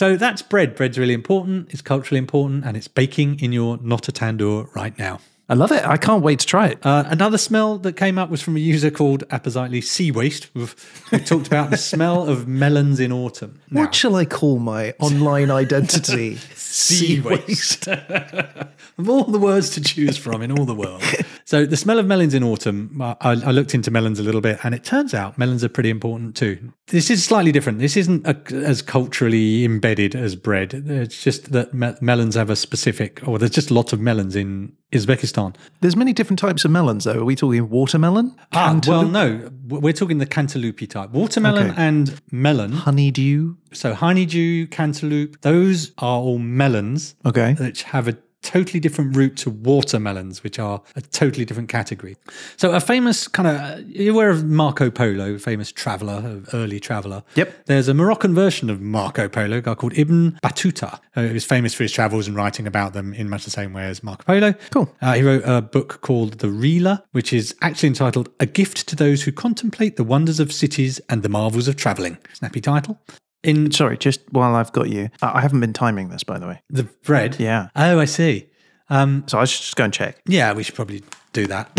[0.00, 0.76] So that's bread.
[0.76, 1.70] Bread's really important.
[1.74, 5.20] It's culturally important, and it's baking in your not a tandoor right now.
[5.50, 5.84] I love it.
[5.84, 6.78] I can't wait to try it.
[6.86, 10.68] Uh, another smell that came up was from a user called appositely Sea Waste, who
[11.10, 13.60] who talked about the smell of melons in autumn.
[13.68, 16.36] Now, What shall I call my online identity?
[16.54, 17.88] sea waste.
[18.98, 21.02] of all the words to choose from in all the world.
[21.44, 24.60] So the smell of melons in autumn, I, I looked into melons a little bit
[24.62, 26.72] and it turns out melons are pretty important too.
[26.86, 27.80] This is slightly different.
[27.80, 30.72] This isn't a, as culturally embedded as bread.
[30.74, 34.72] It's just that me- melons have a specific, or there's just lots of melons in
[34.92, 35.39] Uzbekistan.
[35.80, 37.20] There's many different types of melons, though.
[37.20, 38.34] Are we talking watermelon?
[38.52, 41.10] Ah, well, no, we're talking the cantaloupe type.
[41.10, 41.82] Watermelon Okay.
[41.88, 42.72] and melon.
[42.72, 43.54] honeydew.
[43.72, 47.54] So honeydew, cantaloupe, those are all melons Okay.
[47.58, 52.16] which have a totally different route to watermelons, which are a totally different category.
[52.56, 57.22] So, a famous kind of, you're aware of Marco Polo, famous traveler, early traveler.
[57.34, 57.66] Yep.
[57.66, 61.84] There's a Moroccan version of Marco Polo, a guy called Ibn Battuta, who's famous for
[61.84, 64.54] his travels and writing about them in much the same way as Marco Polo.
[64.70, 64.94] Cool.
[65.00, 68.96] Uh, he wrote a book called The Rihla, which is actually entitled A Gift to
[68.96, 72.18] Those Who Contemplate the Wonders of Cities and the Marvels of Travelling.
[72.32, 72.98] Snappy title.
[73.42, 76.46] In Sorry, just while I've got you, I I haven't been timing this, by the
[76.46, 76.60] way.
[76.68, 77.36] the bread.
[77.38, 77.68] Yeah.
[77.74, 78.48] Oh, I see.
[78.90, 80.20] Um, So I should just go and check.
[80.26, 81.70] yeah, we should probably do that.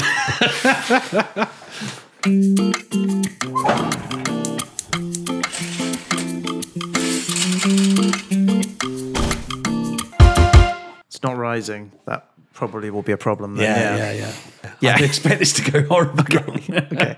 [11.07, 11.91] It's not rising.
[12.05, 13.55] That probably will be a problem.
[13.55, 13.65] Then.
[13.65, 14.33] yeah, yeah.
[14.79, 14.91] Yeah.
[14.93, 16.85] I didn't expect this to go horribly wrong.
[16.93, 17.17] Okay.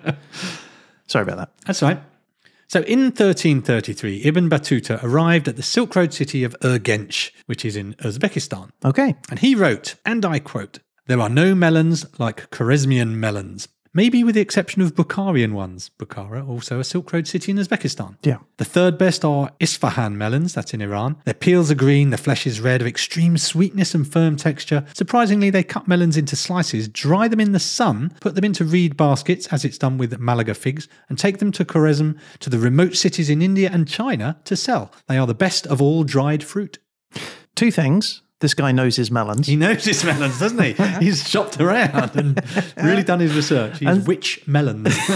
[1.08, 1.50] Sorry about that.
[1.66, 2.02] That's right.
[2.74, 7.76] So in 1333, Ibn Battuta arrived at the Silk Road city of Urgench, which is
[7.76, 8.72] in Uzbekistan.
[8.84, 9.16] Okay.
[9.30, 14.36] And he wrote, and I quote, There are no melons like Khwarezmian melons, maybe with
[14.36, 15.92] the exception of Bukharian ones.
[15.98, 18.18] Bukhara, also a Silk Road city in Uzbekistan.
[18.24, 18.40] Yeah.
[18.58, 21.18] The third best are Isfahan melons, that's in Iran.
[21.26, 24.86] Their peels are green, the flesh is red, of extreme sweetness and firm texture.
[24.94, 28.98] Surprisingly, they cut melons into slices, dry them in the sun, put them into reed
[28.98, 32.96] baskets, as it's done with Malaga figs, and take them to Khwarezm, to the remote
[32.96, 34.92] cities in India and China to sell.
[35.08, 36.80] They are the best of all dried fruit.
[37.56, 38.22] Two things.
[38.40, 39.48] This guy knows his melons.
[39.48, 40.74] He knows his melons, doesn't he?
[41.00, 42.42] He's shopped around and
[42.76, 43.80] really done his research.
[43.80, 44.96] He's which melons.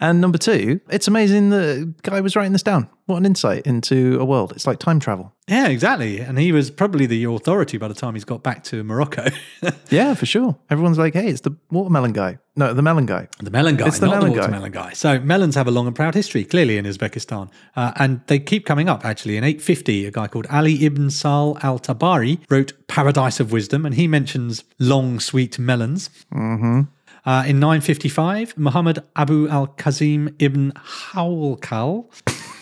[0.00, 2.88] And number two, it's amazing the guy was writing this down.
[3.06, 4.52] What an insight into a world.
[4.52, 5.34] It's like time travel.
[5.46, 6.20] yeah, exactly.
[6.20, 9.26] And he was probably the authority by the time he's got back to Morocco.
[9.90, 10.56] Yeah, for sure.
[10.70, 12.38] Everyone's like, hey, it's the watermelon guy.
[12.56, 13.28] No, the melon guy.
[13.40, 14.40] the melon guy, It's the not melon the guy.
[14.42, 14.92] watermelon guy.
[14.94, 18.64] So melons have a long and proud history, clearly in Uzbekistan, uh, and they keep
[18.64, 19.04] coming up.
[19.04, 23.84] Actually, in 850, a guy called Ali ibn Sahl al Tabari wrote "Paradise of Wisdom,"
[23.84, 26.08] and he mentions long, sweet melons.
[26.32, 26.80] Mm-hmm.
[27.26, 32.06] Uh, in 955, Muhammad Abu al Kazim ibn Hawqal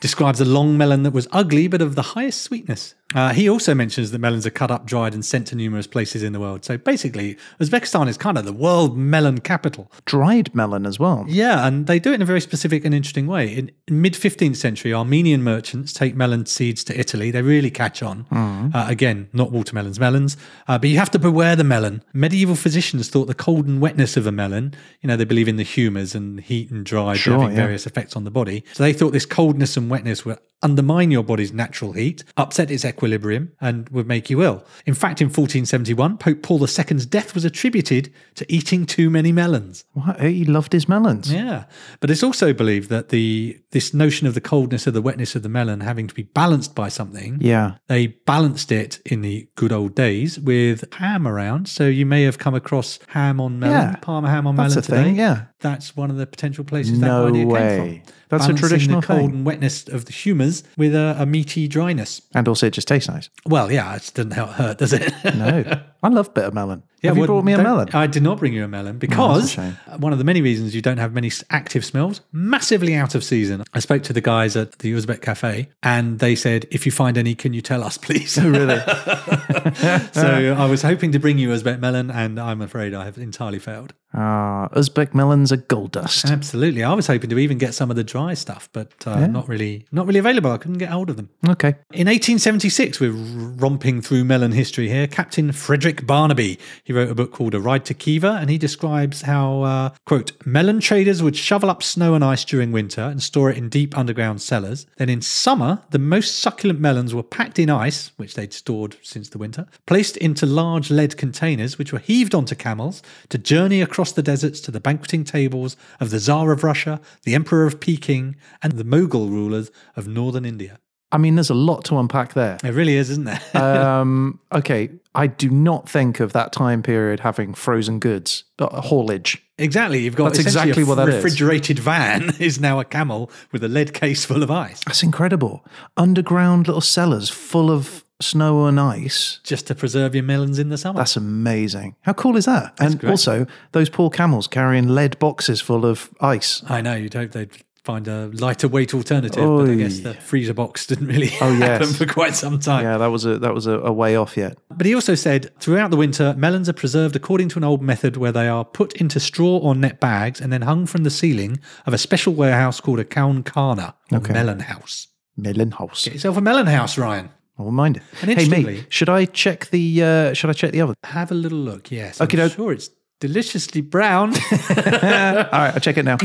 [0.00, 2.94] describes a long melon that was ugly but of the highest sweetness.
[3.14, 6.22] Uh, he also mentions that melons are cut up, dried, and sent to numerous places
[6.22, 6.62] in the world.
[6.64, 9.90] So basically, Uzbekistan is kind of the world melon capital.
[10.04, 11.24] Dried melon as well.
[11.26, 13.48] Yeah, and they do it in a very specific and interesting way.
[13.54, 17.30] In, in mid 15th century, Armenian merchants take melon seeds to Italy.
[17.30, 18.26] They really catch on.
[18.30, 20.36] Uh, again, not watermelons, melons.
[20.66, 22.02] Uh, but you have to beware the melon.
[22.12, 25.56] Medieval physicians thought the cold and wetness of a melon, you know, they believe in
[25.56, 27.62] the humours and heat and dry Sure, having yeah.
[27.62, 28.64] various effects on the body.
[28.74, 32.84] So they thought this coldness and wetness would undermine your body's natural heat, upset its
[32.98, 34.64] equilibrium, and would make you ill.
[34.84, 39.84] In fact, in 1471, Pope Paul II's death was attributed to eating too many melons.
[39.92, 40.20] What?
[40.20, 41.32] He loved his melons.
[41.32, 41.64] Yeah,
[42.00, 45.42] but it's also believed that the this notion of the coldness of the wetness of
[45.42, 47.38] the melon having to be balanced by something.
[47.40, 47.74] Yeah.
[47.86, 51.68] They balanced it in the good old days with ham around.
[51.68, 54.78] So you may have come across ham on melon, Yeah, Parma ham on that's melon
[54.78, 55.02] a today.
[55.04, 55.44] thing, yeah.
[55.60, 57.60] That's one of the potential places that No idea way.
[57.60, 58.12] came from.
[58.28, 59.30] That's a traditional the cold thing.
[59.30, 62.22] and wetness of the humours with a, a meaty dryness.
[62.34, 63.28] And also, it just tastes nice.
[63.46, 65.12] Well, yeah, it doesn't hurt does it?
[65.24, 65.80] No.
[66.02, 66.82] I love bitter melon.
[67.02, 67.88] Yeah, Have you well, brought me a melon?
[67.92, 69.76] I did not bring you a melon because shame.
[69.98, 73.62] one of the many reasons you don't have many active smells, massively out of season.
[73.72, 77.16] I spoke to the guys at the Uzbek cafe and they said, if you find
[77.16, 78.36] any, can you tell us, please?
[78.38, 78.78] Oh, really?
[80.12, 83.58] so I was hoping to bring you Uzbek melon and I'm afraid I have entirely
[83.58, 83.94] failed.
[84.14, 86.24] Ah, Uzbek melons are gold dust.
[86.26, 86.82] Absolutely.
[86.82, 89.86] I was hoping to even get some of the dry stuff, but uh, not really
[89.92, 90.50] not really available.
[90.50, 91.28] I couldn't get hold of them.
[91.46, 91.74] Okay.
[91.92, 95.06] In 1876, we're romping through melon history here.
[95.06, 96.58] Captain Frederick Burnaby,
[96.88, 100.32] he wrote a book called A Ride to Khiva, and he describes how, uh, quote,
[100.46, 103.94] melon traders would shovel up snow and ice during winter and store it in deep
[103.94, 104.86] underground cellars.
[104.96, 109.28] Then in summer, the most succulent melons were packed in ice, which they'd stored since
[109.28, 114.12] the winter, placed into large lead containers, which were heaved onto camels to journey across
[114.12, 118.34] the deserts to the banqueting tables of the Tsar of Russia, the Emperor of Peking,
[118.62, 120.78] and the Mughal rulers of northern India.
[121.10, 122.58] I mean, there's a lot to unpack there.
[122.62, 123.40] It really is, isn't there?
[123.54, 124.90] um, okay.
[125.14, 129.42] I do not think of that time period having frozen goods, uh, haulage.
[129.56, 130.00] Exactly.
[130.00, 131.14] You've got That's exactly a what that is.
[131.16, 135.64] refrigerated van is now a camel with a lead case full of ice That's incredible.
[135.96, 139.40] Underground little cellars full of snow and ice.
[139.44, 140.98] just to preserve your melons in the summer.
[140.98, 141.96] That's amazing.
[142.02, 142.74] How cool is that?
[142.78, 143.10] and great.
[143.10, 146.62] also, those poor camels carrying lead boxes full of ice.
[146.68, 146.94] I know.
[146.94, 147.50] You'd hope they'd
[147.84, 151.88] find a lighter weight alternative, but I guess the freezer box didn't really Oh, happen
[151.88, 152.84] for quite some time.
[152.84, 154.58] Yeah, that was a that was a, a way off yet.
[154.70, 158.16] But he also said throughout the winter, melons are preserved according to an old method
[158.16, 161.58] where they are put into straw or net bags and then hung from the ceiling
[161.86, 164.32] of a special warehouse called a kaun kana, or Okay.
[164.32, 165.08] melon house.
[165.36, 166.04] Melon house.
[166.04, 167.30] Get yourself a melon house, Ryan.
[167.58, 168.02] I won't mind it.
[168.22, 170.02] And hey, mate, interestingly- should I check the?
[170.02, 170.94] Uh, should I check the oven?
[171.04, 171.90] Have a little look.
[171.90, 172.20] Yes.
[172.20, 172.56] Okay, I'm doke.
[172.56, 174.34] sure it's deliciously brown.
[174.70, 176.18] All right, I'll check it now.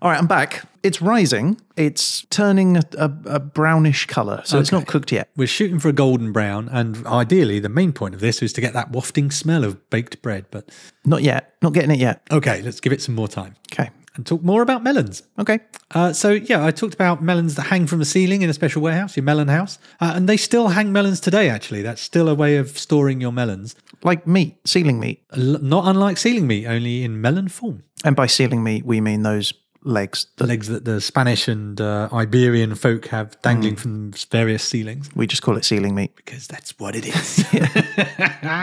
[0.00, 0.64] All right, I'm back.
[0.84, 1.60] It's rising.
[1.76, 5.28] It's turning a, a, a brownish color, so it's not cooked yet.
[5.36, 8.60] We're shooting for a golden brown, and ideally, the main point of this is to
[8.60, 10.46] get that wafting smell of baked bread.
[10.52, 10.70] But
[11.04, 11.54] Not yet.
[11.62, 12.22] Not getting it yet.
[12.30, 13.90] okay, let's give it some more time Okay.
[14.18, 15.22] And talk more about melons.
[15.38, 15.60] Okay.
[15.92, 18.82] Uh, so yeah, I talked about melons that hang from the ceiling in a special
[18.82, 21.48] warehouse, your melon house, uh, and they still hang melons today.
[21.48, 25.22] Actually, that's still a way of storing your melons, Like meat, ceiling meat.
[25.34, 27.84] Not unlike ceiling meat, only in melon form.
[28.04, 29.54] And by ceiling meat, we mean those
[29.84, 30.26] legs.
[30.36, 35.26] The legs that the Spanish and uh, Iberian folk have dangling from various ceilings, We
[35.26, 36.14] just call it ceiling meat.
[36.16, 37.44] because that's what it is.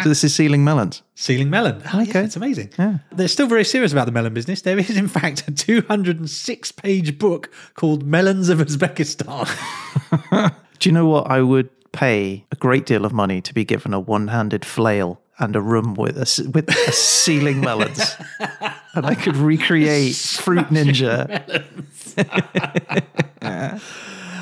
[0.03, 1.01] So this is ceiling melons.
[1.15, 1.81] Ceiling melon.
[1.93, 2.23] Oh, yeah, Okay.
[2.23, 2.69] it's amazing.
[3.11, 4.61] They're still very serious about the melon business.
[4.61, 9.47] There is, in fact, a 206 page book called Melons of Uzbekistan.
[10.79, 11.29] Do you know what?
[11.29, 15.55] I would pay a great deal of money to be given a one-handed flail and
[15.55, 18.15] a room with a, with a ceiling melons,
[18.95, 21.29] and I could recreate Fruit Ninja.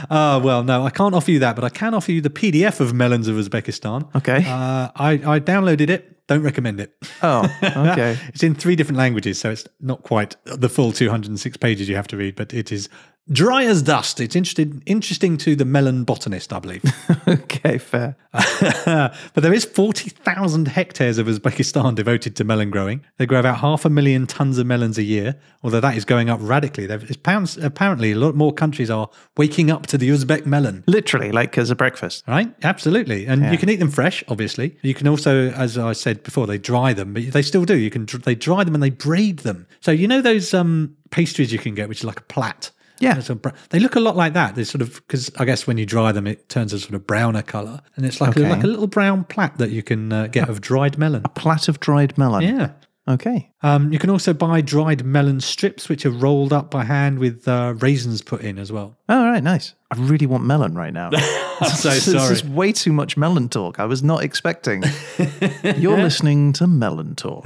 [0.09, 2.79] Uh, well, no, I can't offer you that, but I can offer you the PDF
[2.79, 4.13] of Melons of Uzbekistan.
[4.15, 4.43] Okay.
[4.45, 6.09] Uh, I, I downloaded it.
[6.27, 6.95] Don't recommend it.
[7.21, 8.17] Oh, okay.
[8.29, 12.07] It's in three different languages, so it's not quite the full 206 pages you have
[12.07, 12.87] to read, but it is
[13.31, 14.19] dry as dust.
[14.19, 16.83] It's interesting, interesting to the melon botanist, I believe.
[17.27, 18.15] okay, fair.
[18.33, 23.03] but there is 40,000 hectares of Uzbekistan devoted to melon growing.
[23.17, 26.29] They grow about half a million tons of melons a year, although that is going
[26.29, 26.87] up radically.
[27.23, 30.83] Pounds- Apparently, a lot more countries are waking up to the Uzbek melon.
[30.87, 32.23] Literally, like as a breakfast.
[32.27, 34.23] Right, absolutely, and you can eat them fresh.
[34.27, 37.77] Obviously, you can also, as I said before, they dry them, but they still do.
[37.77, 39.67] You can they dry them and they braid them.
[39.79, 42.71] So you know those um, pastries you can get, which is like a plat.
[43.03, 43.21] Yeah.
[43.29, 44.55] A they look a lot like that.
[44.55, 47.05] They sort of because I guess when you dry them, it turns a sort of
[47.05, 50.27] browner color, and it's like a, like a little brown plat that you can uh,
[50.27, 51.21] get of dried melon.
[51.25, 52.43] A plat of dried melon.
[52.43, 52.71] Yeah.
[53.05, 53.51] Okay.
[53.63, 57.45] Um, you can also buy dried melon strips, which are rolled up by hand with
[57.49, 58.95] uh, raisins put in as well.
[59.09, 59.73] All right, nice.
[59.91, 61.09] I really want melon right now.
[61.11, 62.31] I'm so This sorry.
[62.33, 63.77] is way too much melon talk.
[63.77, 64.83] I was not expecting.
[65.77, 67.45] You're listening to Melon Talk.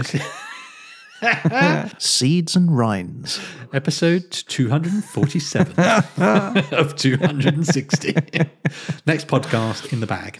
[2.00, 3.40] Seeds and rinds.
[3.74, 5.74] Episode 247
[6.74, 8.14] of 260.
[9.06, 10.40] Next podcast in the bag.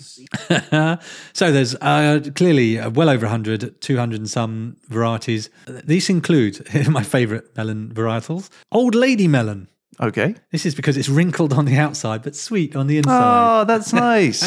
[1.34, 5.50] so there's uh, clearly uh, well over 100, 200 and some varieties.
[5.68, 9.68] These include my favorite melon varietals Old Lady melon.
[10.00, 10.36] Okay.
[10.52, 13.62] This is because it's wrinkled on the outside but sweet on the inside.
[13.62, 14.46] Oh, that's nice.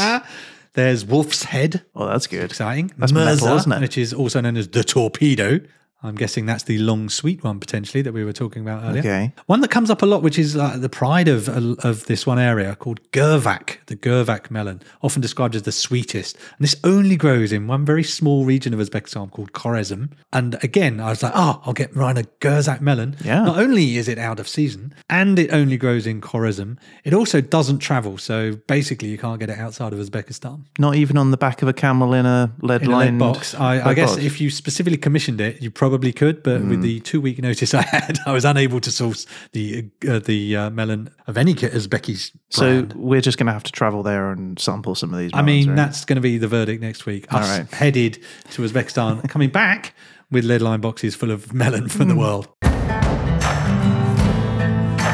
[0.74, 1.84] There's Wolf's Head.
[1.96, 2.44] oh, that's good.
[2.44, 2.92] Exciting.
[2.96, 3.80] That's metal, isn't it?
[3.80, 5.58] Which is also known as the torpedo.
[6.02, 9.00] I'm guessing that's the long sweet one potentially that we were talking about earlier.
[9.00, 9.32] Okay.
[9.46, 12.38] One that comes up a lot, which is uh, the pride of of this one
[12.38, 16.36] area called Gervak, the Gervak melon, often described as the sweetest.
[16.36, 20.12] And this only grows in one very small region of Uzbekistan called Khorazm.
[20.32, 23.16] And again, I was like, oh, I'll get Ryan a Gervak melon.
[23.22, 23.44] Yeah.
[23.44, 27.42] Not only is it out of season and it only grows in Khorazm, it also
[27.42, 28.16] doesn't travel.
[28.16, 31.68] So basically, you can't get it outside of Uzbekistan Not even on the back of
[31.68, 33.54] a camel in a lead in a lead box.
[33.54, 34.24] I, I guess box.
[34.24, 37.83] if you specifically commissioned it, you probably could, but with the two week notice I
[37.83, 42.62] had, I was unable to source the uh, the uh, melon of any Uzbeki's So
[42.62, 42.92] brand.
[42.92, 45.31] So we're just going to have to travel there and sample some of these.
[45.35, 47.33] I mean, that's going to be the verdict next week.
[47.33, 47.72] Us right.
[47.72, 49.94] headed to Uzbekistan, coming back
[50.31, 52.48] with lead line boxes full of melon from the world.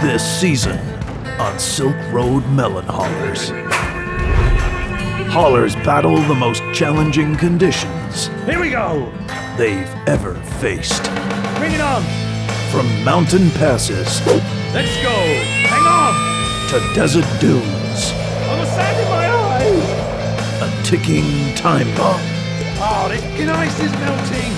[0.03, 0.79] This season
[1.41, 3.51] on Silk Road Melon Haulers.
[5.37, 9.13] Haulers battle the most challenging conditions Here we go!
[9.59, 11.03] they've ever faced.
[11.59, 12.03] Bring it on!
[12.73, 14.27] From mountain passes
[14.73, 15.13] Let's go!
[15.69, 16.15] Hang on!
[16.71, 18.13] to desert dunes,
[18.49, 20.63] I'm a sand in my eyes!
[20.63, 22.19] a ticking time bomb,
[22.81, 24.53] Oh, this fucking ice is melting!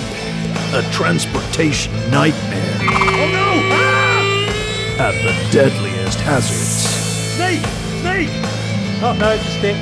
[0.79, 3.49] a transportation nightmare, Oh no!
[3.75, 5.09] Ah!
[5.09, 7.35] and the deadliest hazards.
[7.35, 7.65] Snake!
[7.99, 8.29] Snake!
[9.01, 9.77] Oh no, it's a stick.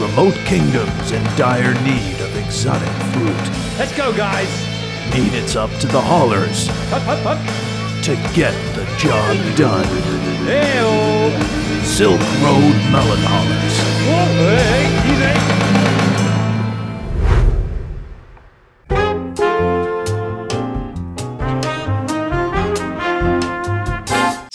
[0.00, 3.78] Remote kingdoms in dire need of exotic fruit.
[3.78, 4.50] Let's go, guys!
[5.14, 8.02] Mean it's up to the haulers Hup, hup, hup!
[8.02, 9.84] to get the job done.
[10.46, 11.30] Hey-oh!
[11.84, 13.78] Silk Road Melon Haulers.
[14.06, 15.75] Whoa, hey, easy!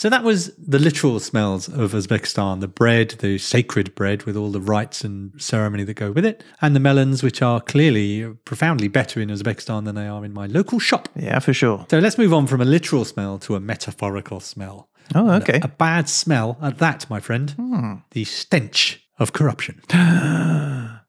[0.02, 4.50] So that was the literal smells of Uzbekistan the bread, the sacred bread with all
[4.50, 8.88] the rites and ceremony that go with it, and the melons, which are clearly profoundly
[8.88, 11.08] better in Uzbekistan than they are in my local shop.
[11.14, 11.86] Yeah, for sure.
[11.88, 14.88] So let's move on from a literal smell to a metaphorical smell.
[15.14, 15.60] Oh, okay.
[15.62, 17.52] A bad smell at that, my friend.
[17.52, 17.94] Hmm.
[18.10, 19.82] The stench of corruption.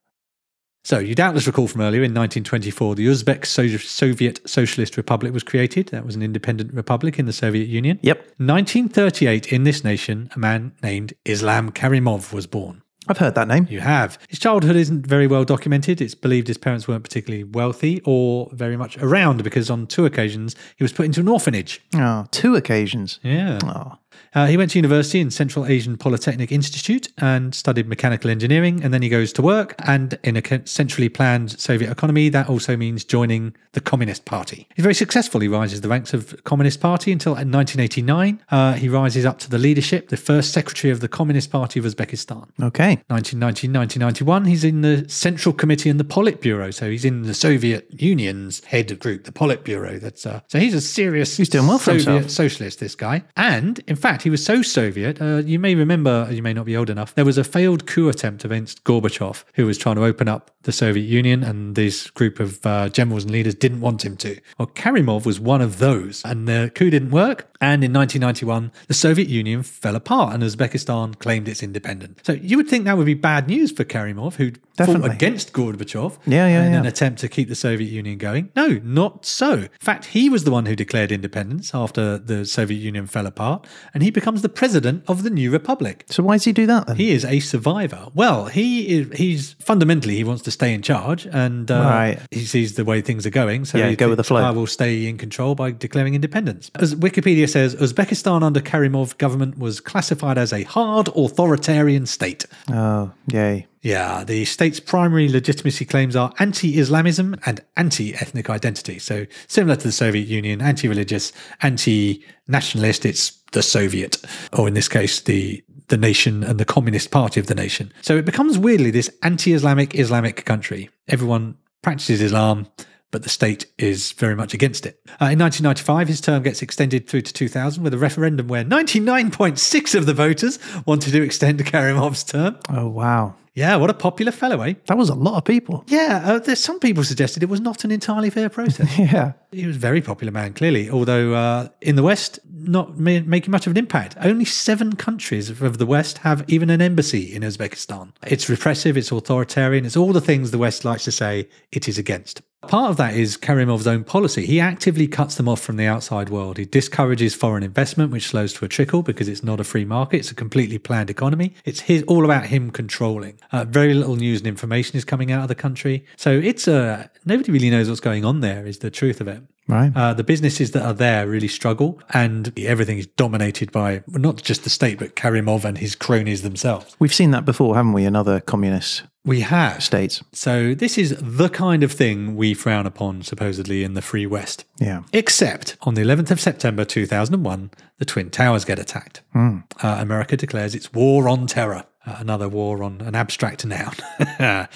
[0.84, 5.44] so, you doubtless recall from earlier in 1924, the Uzbek So- Soviet Socialist Republic was
[5.44, 5.88] created.
[5.88, 8.00] That was an independent republic in the Soviet Union.
[8.02, 8.18] Yep.
[8.38, 12.82] 1938, in this nation, a man named Islam Karimov was born.
[13.08, 13.68] I've heard that name.
[13.70, 14.18] You have.
[14.30, 16.00] His childhood isn't very well documented.
[16.00, 20.56] It's believed his parents weren't particularly wealthy or very much around because on two occasions
[20.78, 21.82] he was put into an orphanage.
[21.96, 23.20] Oh, two occasions.
[23.22, 23.60] Yeah.
[23.64, 23.98] Oh,
[24.34, 28.84] Uh, he went to university in Central Asian Polytechnic Institute and studied mechanical engineering.
[28.84, 29.76] And then he goes to work.
[29.80, 34.67] And in a centrally planned Soviet economy, that also means joining the Communist Party.
[34.76, 35.41] He's very successful.
[35.41, 38.41] He rises the ranks of Communist Party until in 1989.
[38.49, 41.86] Uh, he rises up to the leadership, the first secretary of the Communist Party of
[41.86, 42.47] Uzbekistan.
[42.61, 43.01] okay.
[43.07, 46.74] 1990, 1991, he's in the Central Committee and the Politburo.
[46.74, 49.99] So he's in the Soviet Union's head group, the Politburo.
[49.99, 51.38] That's uh, so he's a serious.
[51.38, 52.32] He's doing well for Soviet himself.
[52.32, 52.80] socialist.
[52.80, 55.22] This guy, and in fact, he was so Soviet.
[55.22, 57.16] Uh, you may remember, you may not be old enough.
[57.16, 60.72] There was a failed coup attempt against Gorbachev, who was trying to open up the
[60.72, 64.39] Soviet Union, and this group of uh, generals and leaders didn't want him to.
[64.57, 67.49] Well, Karimov was one of those, and the coup didn't work.
[67.64, 72.20] And in 1991, the Soviet Union fell apart, and Uzbekistan claimed its independence.
[72.24, 75.07] So you would think that would be bad news for Karimov, who Definitely.
[75.07, 76.80] fought against Gorbachev Yeah, yeah, in yeah.
[76.80, 78.49] an attempt to keep the Soviet Union going.
[78.55, 79.53] No, not so.
[79.53, 83.66] In fact, he was the one who declared independence after the Soviet Union fell apart,
[83.93, 86.03] and he becomes the president of the new republic.
[86.09, 86.97] So why does he do that then?
[86.97, 88.07] He is a survivor.
[88.14, 89.18] Well, he is.
[89.18, 92.20] He's fundamentally he wants to stay in charge, and uh, Right.
[92.32, 93.64] he sees the way things are going.
[93.64, 94.41] So Yeah, he go with the flow.
[94.43, 96.70] I will stay in control by declaring independence.
[96.76, 102.45] As Wikipedia says, Uzbekistan under Karimov government was classified as a hard authoritarian state.
[102.70, 103.68] oh, yay.
[103.82, 108.97] Yeah, the state's primary legitimacy claims are anti Islamism and anti ethnic identity.
[108.97, 114.24] So, similar to the Soviet Union, anti religious, anti nationalist, it's the Soviet,
[114.54, 117.91] or in this case, the the nation and the Communist Party of the nation.
[118.01, 120.89] So it becomes weirdly this anti Islamic Islamic country.
[121.10, 122.68] Everyone practices Islam,
[123.14, 124.99] but the state is very much against it.
[125.22, 129.95] Uh, in 1995, his term gets extended through to 2000 with a referendum where 99.6
[129.95, 130.57] of the voters
[130.88, 132.57] wanted to extend Karimov's term.
[132.70, 133.36] Oh, wow.
[133.53, 134.74] Yeah, what a popular fellow, eh?
[134.88, 135.84] That was a lot of people.
[135.88, 138.89] Yeah, uh, there's some people suggested it was not an entirely fair process.
[138.97, 139.34] Yeah.
[139.51, 143.51] he was a very popular man, clearly, although uh, in the West, not ma- making
[143.51, 144.16] much of an impact.
[144.20, 148.14] Only seven countries of the West have even an embassy in Uzbekistan.
[148.26, 151.99] It's repressive, it's authoritarian, it's all the things the West likes to say it is
[151.99, 152.41] against.
[152.68, 154.45] Part of that is Karimov's own policy.
[154.45, 156.57] He actively cuts them off from the outside world.
[156.57, 160.18] He discourages foreign investment, which slows to a trickle because it's not a free market.
[160.18, 161.53] It's a completely planned economy.
[161.66, 163.38] It's his, all about him controlling.
[163.51, 166.05] Uh, very little news and information is coming out of the country.
[166.16, 169.43] So it's uh, nobody really knows what's going on there, is the truth of it.
[169.68, 169.91] Right.
[169.95, 174.43] Uh, the businesses that are there really struggle, and everything is dominated by well, not
[174.43, 176.95] just the state, but Karimov and his cronies themselves.
[176.99, 179.82] We've seen that before, haven't we, in other communist We have.
[179.82, 180.22] states?
[180.34, 184.66] So, this is the kind of thing we frown upon, supposedly, in the Free West.
[184.80, 185.03] Yeah.
[185.14, 189.22] Except on the 11th of September 2001, the Twin Towers get attacked.
[189.34, 191.86] Uh, America declares its war on terror.
[192.06, 193.95] Uh, another war on an abstract noun.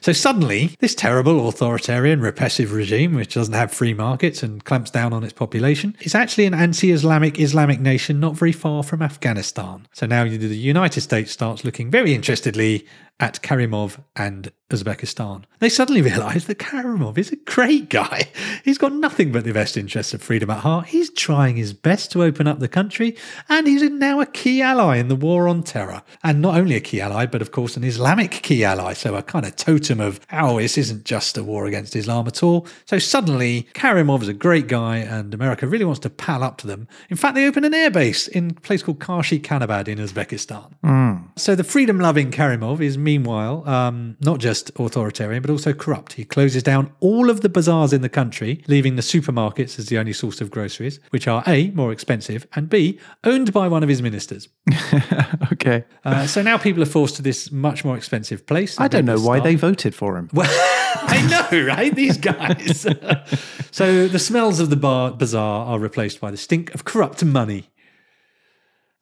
[0.00, 5.12] so suddenly, this terrible authoritarian, repressive regime, which doesn't have free markets and clamps down
[5.12, 9.88] on its population, is actually an anti Islamic Islamic nation not very far from Afghanistan.
[9.92, 12.86] So now the United States starts looking very interestedly
[13.18, 15.44] at Karimov and Uzbekistan.
[15.58, 18.28] They suddenly realize that Karimov is a great guy.
[18.64, 20.88] He's got nothing but the best interests of freedom at heart.
[20.88, 23.16] He's trying his best to open up the country,
[23.48, 26.02] and he's now a key ally in the war on terror.
[26.22, 28.92] And not only a key ally, but of course an Islamic key ally.
[28.92, 32.42] So a kind of totem of, oh, this isn't just a war against Islam at
[32.42, 32.66] all.
[32.84, 36.66] So suddenly, Karimov is a great guy, and America really wants to pal up to
[36.66, 36.88] them.
[37.08, 40.72] In fact, they open an airbase in a place called Karshi Khanabad in Uzbekistan.
[40.82, 41.05] Hmm.
[41.38, 46.14] So the freedom loving Karimov is meanwhile um, not just authoritarian, but also corrupt.
[46.14, 49.98] He closes down all of the bazaars in the country, leaving the supermarkets as the
[49.98, 53.88] only source of groceries, which are A, more expensive, and B, owned by one of
[53.88, 54.48] his ministers.
[55.52, 55.84] Okay.
[56.04, 58.78] Uh, so now people are forced to this much more expensive place.
[58.78, 60.28] I don't know why they voted for him.
[60.32, 60.50] Well,
[61.02, 61.94] I know, right?
[61.94, 62.82] These guys.
[63.70, 67.70] so the smells of the bar- bazaar are replaced by the stink of corrupt money.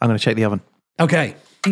[0.00, 0.60] I'm going to check the oven.
[1.00, 1.34] Okay.
[1.66, 1.70] Oh,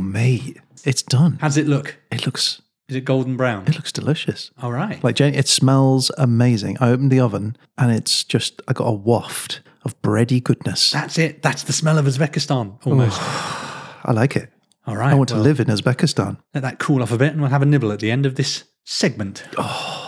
[0.00, 0.56] mate.
[0.84, 1.36] It's done.
[1.42, 1.98] How does it look?
[2.10, 3.66] It looks Is it golden brown?
[3.66, 4.50] It looks delicious.
[4.62, 5.04] All right.
[5.04, 6.78] Like Jane, it smells amazing.
[6.80, 10.92] I opened the oven and it's just I got a waft of bready goodness.
[10.92, 11.42] That's it.
[11.42, 13.18] That's the smell of Uzbekistan almost.
[13.20, 14.50] I like it.
[14.86, 15.12] All right.
[15.12, 16.38] I want to well, live in Uzbekistan.
[16.54, 18.36] Let that cool off a bit and we'll have a nibble at the end of
[18.36, 19.44] this segment.
[19.58, 20.07] Oh.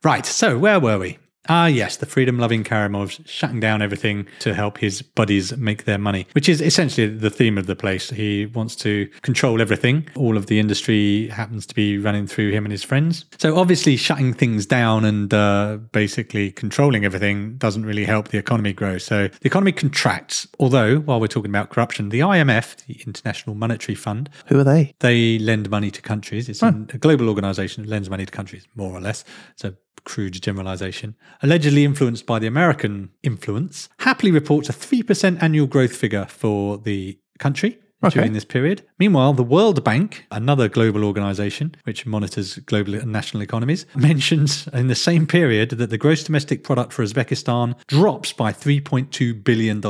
[0.04, 0.26] right.
[0.26, 1.18] So, where were we?
[1.50, 5.98] Ah, yes, the freedom loving Karimov's shutting down everything to help his buddies make their
[5.98, 8.10] money, which is essentially the theme of the place.
[8.10, 10.08] He wants to control everything.
[10.16, 13.26] All of the industry happens to be running through him and his friends.
[13.38, 18.74] So, obviously, shutting things down and uh, basically controlling everything doesn't really help the economy
[18.74, 18.98] grow.
[18.98, 20.48] So, the economy contracts.
[20.60, 24.94] Although, while we're talking about corruption, the IMF, the International Monetary Fund, Who are they?
[25.00, 26.50] they lend money to countries.
[26.50, 29.24] It's a global organization that lends money to countries, more or less.
[29.54, 31.16] It's a crude generalization.
[31.42, 37.20] Allegedly influenced by the American influence, happily reports a 3% annual growth figure for the
[37.40, 37.80] country.
[38.02, 38.84] During this period.
[39.00, 44.88] Meanwhile, the World Bank, another global organization which monitors global and national economies, mentions in
[44.88, 49.82] the same period that the gross domestic product for Uzbekistan drops by $3.2 billion.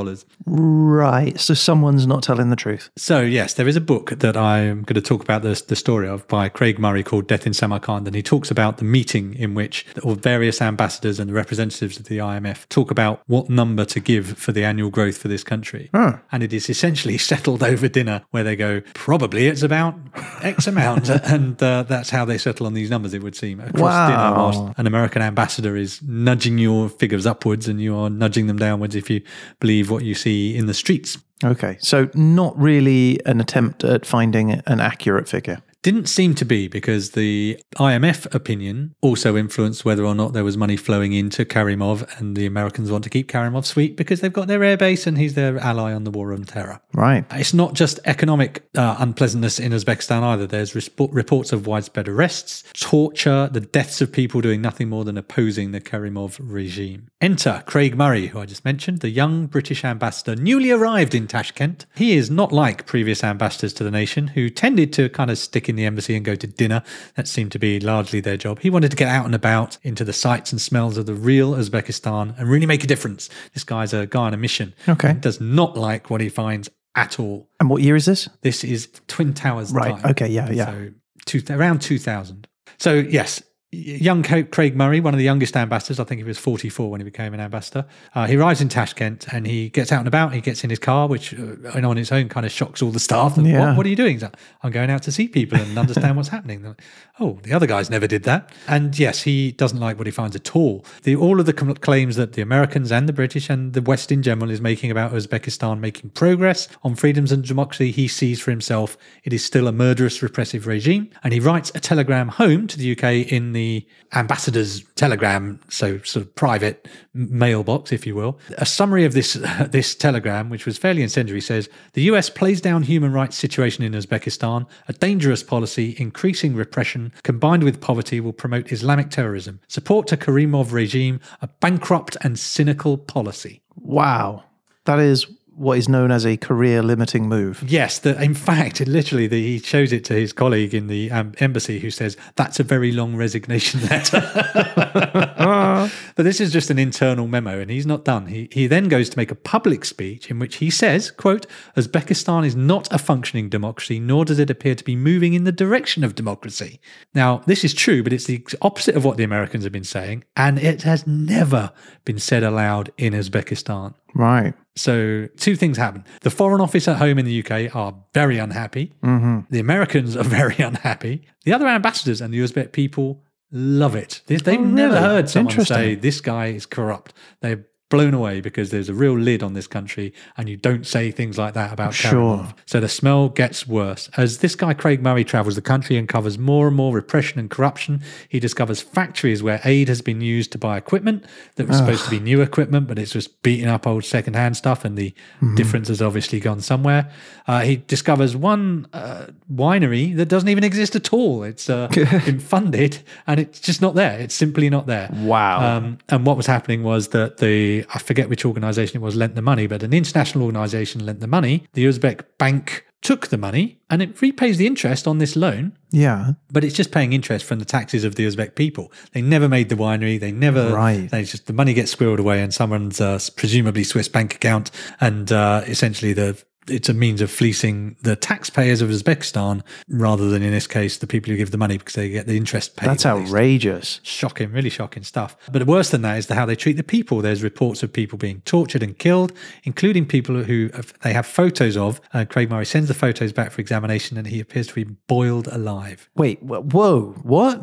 [0.45, 1.37] Right.
[1.39, 2.89] So someone's not telling the truth.
[2.95, 6.07] So, yes, there is a book that I'm going to talk about the, the story
[6.07, 8.07] of by Craig Murray called Death in Samarkand.
[8.07, 12.19] And he talks about the meeting in which various ambassadors and the representatives of the
[12.19, 15.89] IMF talk about what number to give for the annual growth for this country.
[16.31, 19.95] And it is essentially settled over dinner where they go, probably it's about
[20.43, 21.09] X amount.
[21.25, 24.77] and uh, that's how they settle on these numbers, it would seem, across dinner, whilst
[24.77, 29.09] an American ambassador is nudging your figures upwards and you are nudging them downwards if
[29.09, 29.21] you
[29.59, 31.17] believe what you see in the streets.
[31.43, 31.77] Okay.
[31.79, 35.61] So not really an attempt at finding an accurate figure.
[35.83, 40.57] Didn't seem to be because the IMF opinion also influenced whether or not there was
[40.57, 44.47] money flowing into Karimov, and the Americans want to keep Karimov sweet because they've got
[44.47, 46.81] their airbase and he's their ally on the war on terror.
[46.93, 47.25] Right.
[47.31, 50.47] It's not just economic uh, unpleasantness in Uzbekistan either.
[50.47, 55.17] There's resp- reports of widespread arrests, torture, the deaths of people doing nothing more than
[55.17, 57.09] opposing the Karimov regime.
[57.21, 61.85] Enter Craig Murray, who I just mentioned, the young British ambassador newly arrived in Tashkent.
[61.95, 65.66] He is not like previous ambassadors to the nation who tended to kind of stick
[65.69, 66.83] in the embassy and go to dinner.
[67.15, 68.59] That seemed to be largely their job.
[68.59, 71.53] He wanted to get out and about into the sights and smells of the real
[71.53, 73.29] Uzbekistan and really make a difference.
[73.53, 74.73] This guy's a guy on a mission.
[74.87, 75.09] Okay.
[75.13, 77.49] He does not like what he finds at all.
[77.59, 78.27] And what year is this?
[78.41, 80.11] This is Twin Towers Right, time.
[80.11, 80.65] okay, yeah, yeah.
[80.65, 80.89] So
[81.25, 82.47] two, around 2000.
[82.79, 83.41] So yes,
[83.71, 87.03] young Craig Murray, one of the youngest ambassadors, I think he was 44 when he
[87.03, 87.85] became an ambassador.
[88.15, 90.33] Uh, he arrives in Tashkent and he gets out and about.
[90.33, 91.55] He gets in his car, which uh,
[91.87, 93.35] on its own kind of shocks all the staff.
[93.37, 93.67] And, Yeah.
[93.69, 94.19] what, what are you doing?
[94.19, 96.63] Like, I'm going out to see people and understand what's happening.
[96.63, 96.81] Like,
[97.19, 98.49] oh, the other guys never did that.
[98.69, 100.85] And yes, he doesn't like what he finds at all.
[101.03, 104.23] The, all of the claims that the Americans and the British and the West in
[104.23, 108.97] general is making about Uzbekistan making progress on freedoms and democracy, he sees for himself
[109.25, 111.09] it is still a murderous, repressive regime.
[111.21, 116.25] And he writes a telegram home to the UK in the ambassador's telegram, so sort
[116.25, 118.39] of private mailbox, if you will.
[118.59, 119.33] A summary of this
[119.71, 123.93] this telegram, which was fairly incendiary, says the US plays down human rights situation in
[123.93, 124.67] Uzbekistan.
[124.87, 129.59] A dangerous policy, increasing repression, combined with poverty, will promote Islamic terrorism.
[129.67, 133.61] Support to Karimov regime, a bankrupt and cynical policy.
[133.75, 134.43] Wow.
[134.85, 135.25] That is
[135.57, 137.63] what is known as a career limiting move.
[137.65, 141.79] Yes, in fact, literally, the, he shows it to his colleague in the um, embassy
[141.79, 144.21] who says, that's a very long resignation letter.
[144.93, 148.27] but this is just an internal memo and he's not done.
[148.27, 152.45] He, he then goes to make a public speech in which he says, quote, Uzbekistan
[152.45, 156.03] is not a functioning democracy, nor does it appear to be moving in the direction
[156.03, 156.79] of democracy.
[157.15, 160.23] Now, this is true, but it's the opposite of what the Americans have been saying.
[160.35, 161.71] And it has never
[162.05, 163.95] been said aloud in Uzbekistan.
[164.17, 164.53] Right.
[164.75, 166.03] So, two things happen.
[166.21, 168.93] The Foreign Office at home in the UK are very unhappy.
[169.03, 169.39] Mm-hmm.
[169.49, 171.23] The Americans are very unhappy.
[171.45, 174.21] The other ambassadors and the Uzbek people love it.
[174.27, 175.05] They- They've oh, never really?
[175.05, 177.13] heard someone say, This guy is corrupt.
[177.41, 181.11] They're blown away because there's a real lid on this country and you don't say
[181.11, 182.53] things like that about Sure.
[182.65, 184.09] So the smell gets worse.
[184.17, 187.49] As this guy, Craig Murray, travels the country and covers more and more repression and
[187.49, 191.25] corruption, he discovers factories where aid has been used to buy equipment
[191.55, 194.85] that was supposed to be new equipment, but it's just beating up old secondhand stuff,
[194.85, 195.13] and the
[195.55, 197.11] difference has obviously gone somewhere.
[197.47, 201.43] Uh, he discovers one uh, winery that doesn't even exist at all.
[201.43, 201.87] It's uh,
[202.25, 204.19] been funded and it's just not there.
[204.19, 205.09] It's simply not there.
[205.13, 205.77] Wow.
[205.77, 209.35] Um, and what was happening was that the, I forget which organization it was, lent
[209.35, 211.63] the money, but an international organization lent the money.
[211.73, 216.31] The Uzbek bank took the money and it repays the interest on this loan, Yeah.
[216.51, 218.91] but it's just paying interest from the taxes of the Uzbek people.
[219.13, 220.19] They never made the winery.
[220.19, 221.09] They never, Right.
[221.09, 224.71] they just, the money gets squirreled away in someone's uh, presumably Swiss bank account.
[224.99, 230.43] And uh, essentially the it's a means of fleecing the taxpayers of Uzbekistan rather than
[230.43, 232.87] in this case the people who give the money because they get the interest paid.
[232.89, 233.99] That's outrageous.
[234.03, 235.37] Shocking, really shocking stuff.
[235.51, 237.21] But worse than that is the, how they treat the people.
[237.21, 240.69] There's reports of people being tortured and killed, including people who
[241.01, 242.01] they have photos of.
[242.13, 245.47] Uh, Craig Murray sends the photos back for examination, and he appears to be boiled
[245.47, 246.09] alive.
[246.15, 247.61] Wait, whoa, what?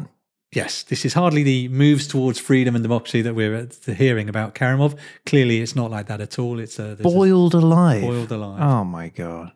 [0.55, 4.55] Yes, this is hardly the moves towards freedom and democracy that we're uh, hearing about
[4.55, 4.96] Karimov.
[5.26, 6.61] Clearly, it's not like that at all.
[6.61, 8.02] It's uh, a- Boiled alive.
[8.02, 8.61] boiled alive.
[8.62, 9.52] Oh my god.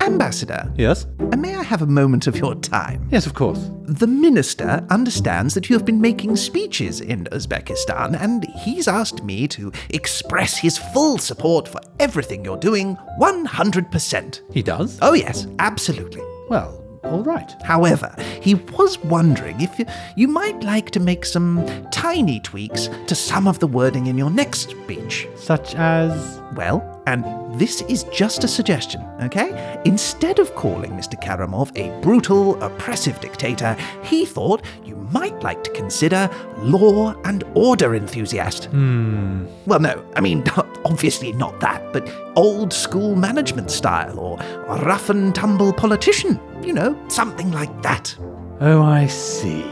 [0.00, 3.08] Ambassador, Yes, and may I have a moment of your time?
[3.10, 3.70] yes, of course.
[3.84, 9.48] The minister understands that you have been making speeches in Uzbekistan, and he's asked me
[9.48, 14.40] to express his full support for everything you're doing 100%.
[14.52, 14.98] He does.
[15.00, 16.20] Oh, yes, absolutely.
[16.50, 17.54] Well, all right.
[17.62, 19.86] However, he was wondering if you,
[20.16, 24.30] you might like to make some tiny tweaks to some of the wording in your
[24.30, 25.26] next speech.
[25.36, 27.24] Such as Well, and
[27.58, 29.80] this is just a suggestion, okay?
[29.84, 31.20] Instead of calling Mr.
[31.22, 37.94] Karimov a brutal, oppressive dictator, he thought you might like to consider law and order
[37.94, 38.66] enthusiast.
[38.66, 39.46] Hmm.
[39.66, 40.44] Well, no, I mean,
[40.84, 46.40] obviously not that, but old school management style or a rough and tumble politician.
[46.62, 48.16] You know, something like that.
[48.60, 49.64] Oh, I see.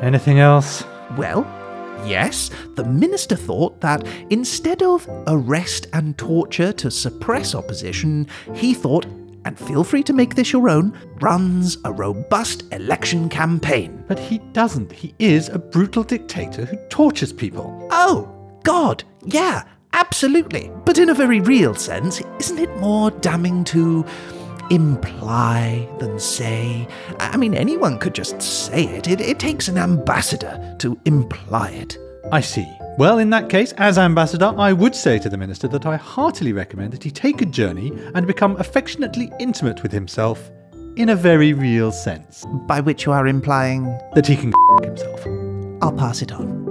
[0.00, 0.84] Anything else?
[1.16, 1.44] Well,
[2.06, 9.06] yes, the minister thought that instead of arrest and torture to suppress opposition, he thought,
[9.44, 14.04] and feel free to make this your own, runs a robust election campaign.
[14.06, 14.92] But he doesn't.
[14.92, 17.88] He is a brutal dictator who tortures people.
[17.90, 18.34] Oh,
[18.64, 20.70] God, yeah, absolutely.
[20.84, 24.04] But in a very real sense, isn't it more damning to
[24.70, 26.88] imply than say?
[27.18, 29.08] I mean, anyone could just say it.
[29.08, 31.98] It, it takes an ambassador to imply it.
[32.32, 32.66] I see.
[32.98, 36.52] Well, in that case, as ambassador, I would say to the minister that I heartily
[36.52, 40.50] recommend that he take a journey and become affectionately intimate with himself
[40.96, 42.44] in a very real sense.
[42.66, 44.52] By which you are implying, That he can
[44.82, 45.24] himself.
[45.80, 46.67] I'll pass it on.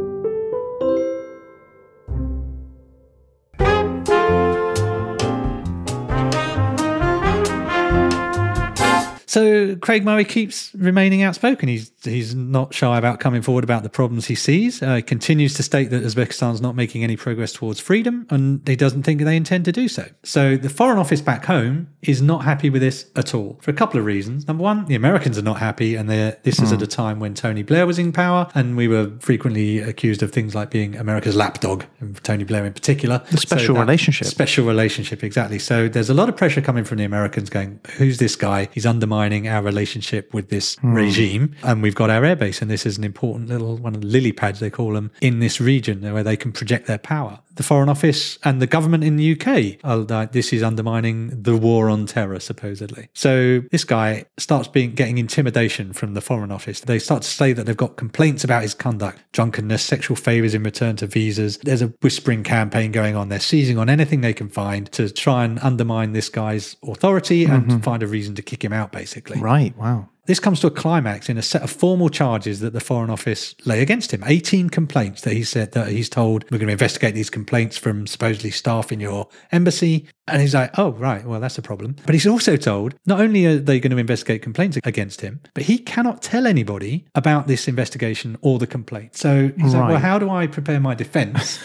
[9.28, 11.68] So Craig Murray keeps remaining outspoken.
[11.68, 14.82] He's he's not shy about coming forward about the problems he sees.
[14.82, 18.76] Uh, he continues to state that Uzbekistan's not making any progress towards freedom, and he
[18.76, 20.06] doesn't think they intend to do so.
[20.24, 23.74] So the Foreign Office back home is not happy with this at all for a
[23.74, 24.48] couple of reasons.
[24.48, 27.34] Number one, the Americans are not happy, and they're, this is at a time when
[27.34, 31.36] Tony Blair was in power, and we were frequently accused of things like being America's
[31.36, 33.24] lapdog, and Tony Blair in particular.
[33.32, 34.28] The special relationship.
[34.28, 35.60] Special relationship, exactly.
[35.60, 38.70] So there's a lot of pressure coming from the Americans going, who's this guy?
[38.72, 41.56] He's undermining our relationship with this regime.
[41.64, 44.32] And we've got our airbase, and this is an important little one of the lily
[44.32, 47.40] pads, they call them, in this region where they can project their power.
[47.56, 51.58] The Foreign Office and the government in the UK are like, this is undermining the
[51.58, 53.10] war on terror, supposedly.
[53.16, 56.82] So this guy starts being getting intimidation from the Foreign Office.
[56.82, 60.62] They start to say that they've got complaints about his conduct, drunkenness, sexual favors in
[60.62, 61.58] return to visas.
[61.64, 63.30] There's a whispering campaign going on.
[63.30, 67.66] They're seizing on anything they can find to try and undermine this guy's authority and
[67.66, 67.80] mm-hmm.
[67.80, 69.40] find a reason to kick him out, basically.
[69.40, 70.10] Right, wow.
[70.28, 73.56] This comes to a climax in a set of formal charges that the Foreign Office
[73.66, 74.24] lay against him.
[74.26, 78.06] 18 complaints that he said that he's told, we're going to investigate these complaints from
[78.06, 80.08] supposedly staff in your embassy.
[80.28, 81.96] And he's like, oh, right, well, that's a problem.
[82.06, 85.64] But he's also told not only are they going to investigate complaints against him, but
[85.64, 89.16] he cannot tell anybody about this investigation or the complaint.
[89.16, 91.60] So he's like, well, how do I prepare my defense?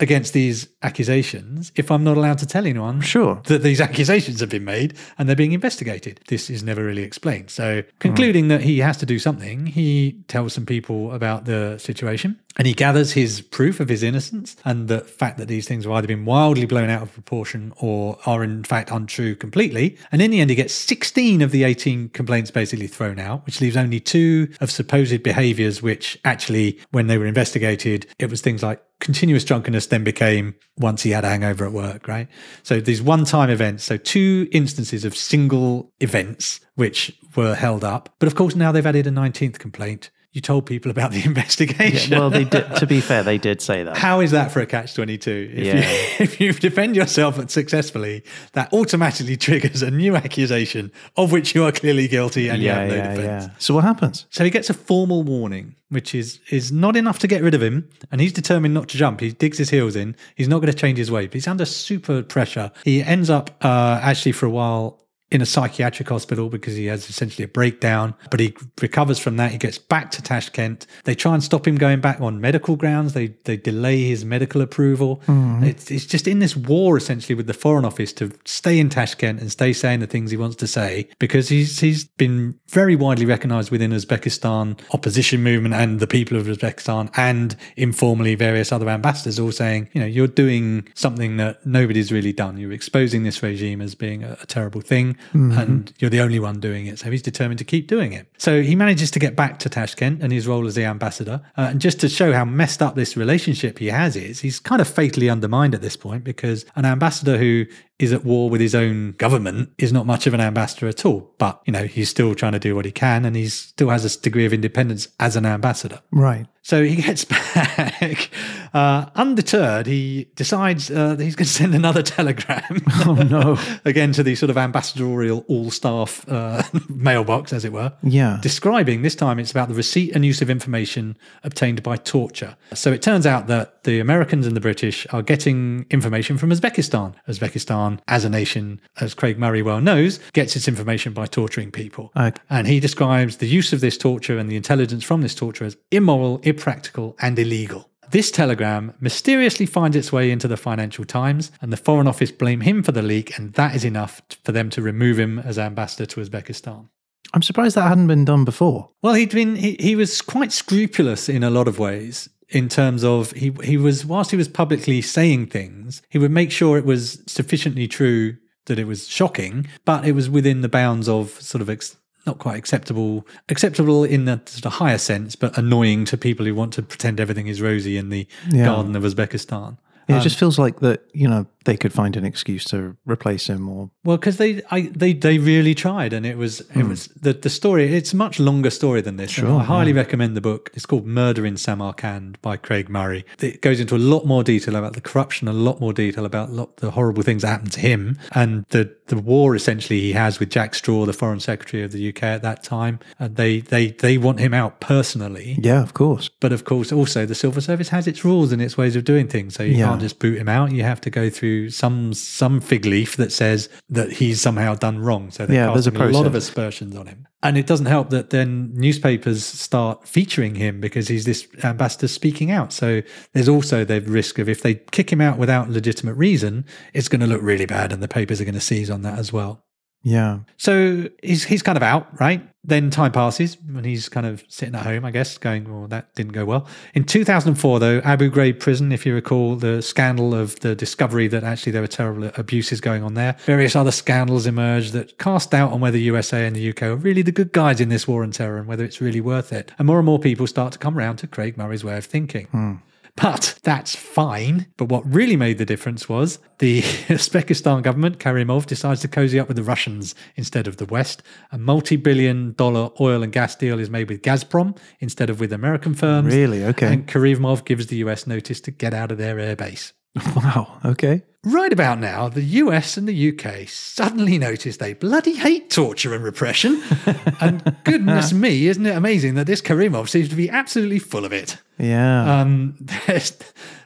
[0.00, 3.40] Against these accusations, if I'm not allowed to tell anyone Sure.
[3.46, 6.20] that these accusations have been made and they're being investigated.
[6.28, 7.50] This is never really explained.
[7.50, 12.38] So, concluding that he has to do something, he tells some people about the situation
[12.58, 15.92] and he gathers his proof of his innocence and the fact that these things have
[15.92, 19.96] either been wildly blown out of proportion or are in fact untrue completely.
[20.10, 23.60] And in the end, he gets 16 of the 18 complaints basically thrown out, which
[23.60, 28.62] leaves only two of supposed behaviors, which actually, when they were investigated, it was things
[28.62, 32.26] like continuous drunkenness then became once he had a hangover at work, right?
[32.64, 38.14] So these one time events, so two instances of single events which were held up.
[38.18, 40.10] But of course, now they've added a 19th complaint.
[40.38, 42.16] You told people about the investigation.
[42.16, 42.76] Well, they did.
[42.76, 43.96] To be fair, they did say that.
[43.96, 45.50] How is that for a catch 22?
[45.52, 45.74] If, Yeah.
[45.74, 45.82] you,
[46.20, 48.22] if you defend yourself successfully,
[48.52, 52.86] that automatically triggers a new accusation of which you are clearly guilty and you have
[52.88, 53.44] no yeah, defense.
[53.48, 53.54] yeah.
[53.58, 54.26] So what happens?
[54.30, 57.60] So he gets a formal warning, which is is not enough to get rid of
[57.62, 59.18] him, and he's determined not to jump.
[59.18, 60.14] He digs his heels in.
[60.36, 62.70] He's not going to change his way, but he's under super pressure.
[62.84, 67.10] He ends up uh, actually for a while in a psychiatric hospital because he has
[67.10, 69.50] essentially a breakdown, but he recovers from that.
[69.50, 70.86] He gets back to Tashkent.
[71.04, 73.12] They try and stop him going back on medical grounds.
[73.12, 75.20] They they delay his medical approval.
[75.26, 75.64] Mm-hmm.
[75.64, 79.38] It's, it's just in this war essentially with the Foreign Office to stay in Tashkent
[79.40, 83.26] and stay saying the things he wants to say because he's he's been very widely
[83.26, 89.38] recognized within Uzbekistan opposition movement and the people of Uzbekistan and informally various other ambassadors
[89.38, 92.56] all saying, you know, you're doing something that nobody's really done.
[92.56, 96.60] You're exposing this regime as being a, a terrible thing and you're the only one
[96.60, 96.98] doing it.
[96.98, 98.28] So he's determined to keep doing it.
[98.38, 101.42] So he manages to get back to Tashkent and his role as the ambassador.
[101.56, 104.80] Uh, and just to show how messed up this relationship he has is, he's kind
[104.80, 107.66] of fatally undermined at this point because an ambassador who
[107.98, 111.34] is at war with his own government is not much of an ambassador at all.
[111.38, 114.04] But, you know, he's still trying to do what he can and he still has
[114.04, 116.00] a degree of independence as an ambassador.
[116.10, 116.46] Right.
[116.68, 118.28] So he gets back.
[118.74, 122.82] Uh, undeterred, he decides uh, that he's going to send another telegram.
[123.06, 123.56] Oh no.
[123.84, 127.92] Again, to the sort of ambassadorial all staff uh, mailbox, as it were.
[128.02, 128.38] Yeah.
[128.42, 132.56] Describing, this time it's about the receipt and use of information obtained by torture.
[132.74, 137.14] So it turns out that the Americans and the British are getting information from Uzbekistan.
[137.28, 142.10] Uzbekistan, as a nation, as Craig Murray well knows, gets its information by torturing people.
[142.16, 142.38] Okay.
[142.50, 145.76] And he describes the use of this torture and the intelligence from this torture as
[145.92, 147.88] immoral, impractical, and illegal.
[148.10, 152.62] This telegram mysteriously finds its way into the Financial Times, and the Foreign Office blame
[152.62, 156.06] him for the leak, and that is enough for them to remove him as ambassador
[156.06, 156.88] to Uzbekistan.
[157.34, 158.90] I'm surprised that hadn't been done before.
[159.02, 163.04] Well, he'd been he, he was quite scrupulous in a lot of ways in terms
[163.04, 166.86] of he he was whilst he was publicly saying things, he would make sure it
[166.86, 171.60] was sufficiently true that it was shocking, but it was within the bounds of sort
[171.60, 171.96] of ex,
[172.28, 176.54] not quite acceptable acceptable in the sort of higher sense, but annoying to people who
[176.54, 178.66] want to pretend everything is rosy in the Yeah.
[178.66, 179.78] garden of Uzbekistan.
[180.08, 183.68] It just feels like that, you know, they could find an excuse to replace him
[183.68, 187.34] or Well, because they, I, they, they really tried, and it was, it was the
[187.34, 187.94] the story.
[187.94, 189.34] It's a much longer story than this.
[189.36, 189.40] Hmm.
[189.42, 190.70] Sure, I highly recommend the book.
[190.72, 193.26] It's called Murder in Samarkand by Craig Murray.
[193.40, 196.50] It goes into a lot more detail about the corruption, a lot more detail about
[196.50, 200.38] lot, the horrible things that happened to him, and the the war essentially he has
[200.40, 202.98] with Jack Straw, the Foreign Secretary of the UK at that time.
[203.18, 205.58] And they they they want him out personally.
[205.62, 206.30] Yeah, of course.
[206.40, 209.28] But of course, also the civil service has its rules and its ways of doing
[209.28, 209.54] things.
[209.54, 209.86] So you Yeah.
[209.88, 210.72] can't just boot him out.
[210.72, 214.98] You have to go through some some fig leaf that says that he's somehow done
[214.98, 215.30] wrong.
[215.30, 217.26] So Yeah, there's a a, lot of aspersions on him.
[217.42, 222.50] And it doesn't help that then newspapers start featuring him because he's this ambassador speaking
[222.50, 222.72] out.
[222.72, 227.08] So there's also the risk of if they kick him out without legitimate reason, it's
[227.08, 229.32] going to look really bad, and the papers are going to seize on that as
[229.32, 229.64] well.
[230.02, 230.40] Yeah.
[230.56, 232.48] So he's he's kind of out, right?
[232.64, 236.14] Then time passes and he's kind of sitting at home, I guess, going, well, that
[236.14, 236.66] didn't go well.
[236.92, 241.44] In 2004, though, Abu Ghraib prison, if you recall, the scandal of the discovery that
[241.44, 245.72] actually there were terrible abuses going on there, various other scandals emerged that cast doubt
[245.72, 248.32] on whether USA and the UK are really the good guys in this war on
[248.32, 249.72] terror and whether it's really worth it.
[249.78, 252.46] And more and more people start to come around to Craig Murray's way of thinking.
[252.48, 252.74] Hmm.
[253.20, 254.66] But that's fine.
[254.76, 259.48] But what really made the difference was the Uzbekistan government, Karimov, decides to cozy up
[259.48, 261.22] with the Russians instead of the West.
[261.50, 265.52] A multi billion dollar oil and gas deal is made with Gazprom instead of with
[265.52, 266.34] American firms.
[266.34, 266.64] Really?
[266.64, 266.92] Okay.
[266.92, 269.92] And Karimov gives the US notice to get out of their airbase.
[270.36, 270.78] Wow.
[270.84, 271.22] Okay.
[271.44, 276.22] Right about now, the US and the UK suddenly notice they bloody hate torture and
[276.24, 276.82] repression.
[277.40, 281.32] and goodness me, isn't it amazing that this Karimov seems to be absolutely full of
[281.32, 281.56] it?
[281.78, 282.40] Yeah.
[282.40, 283.32] Um, there's,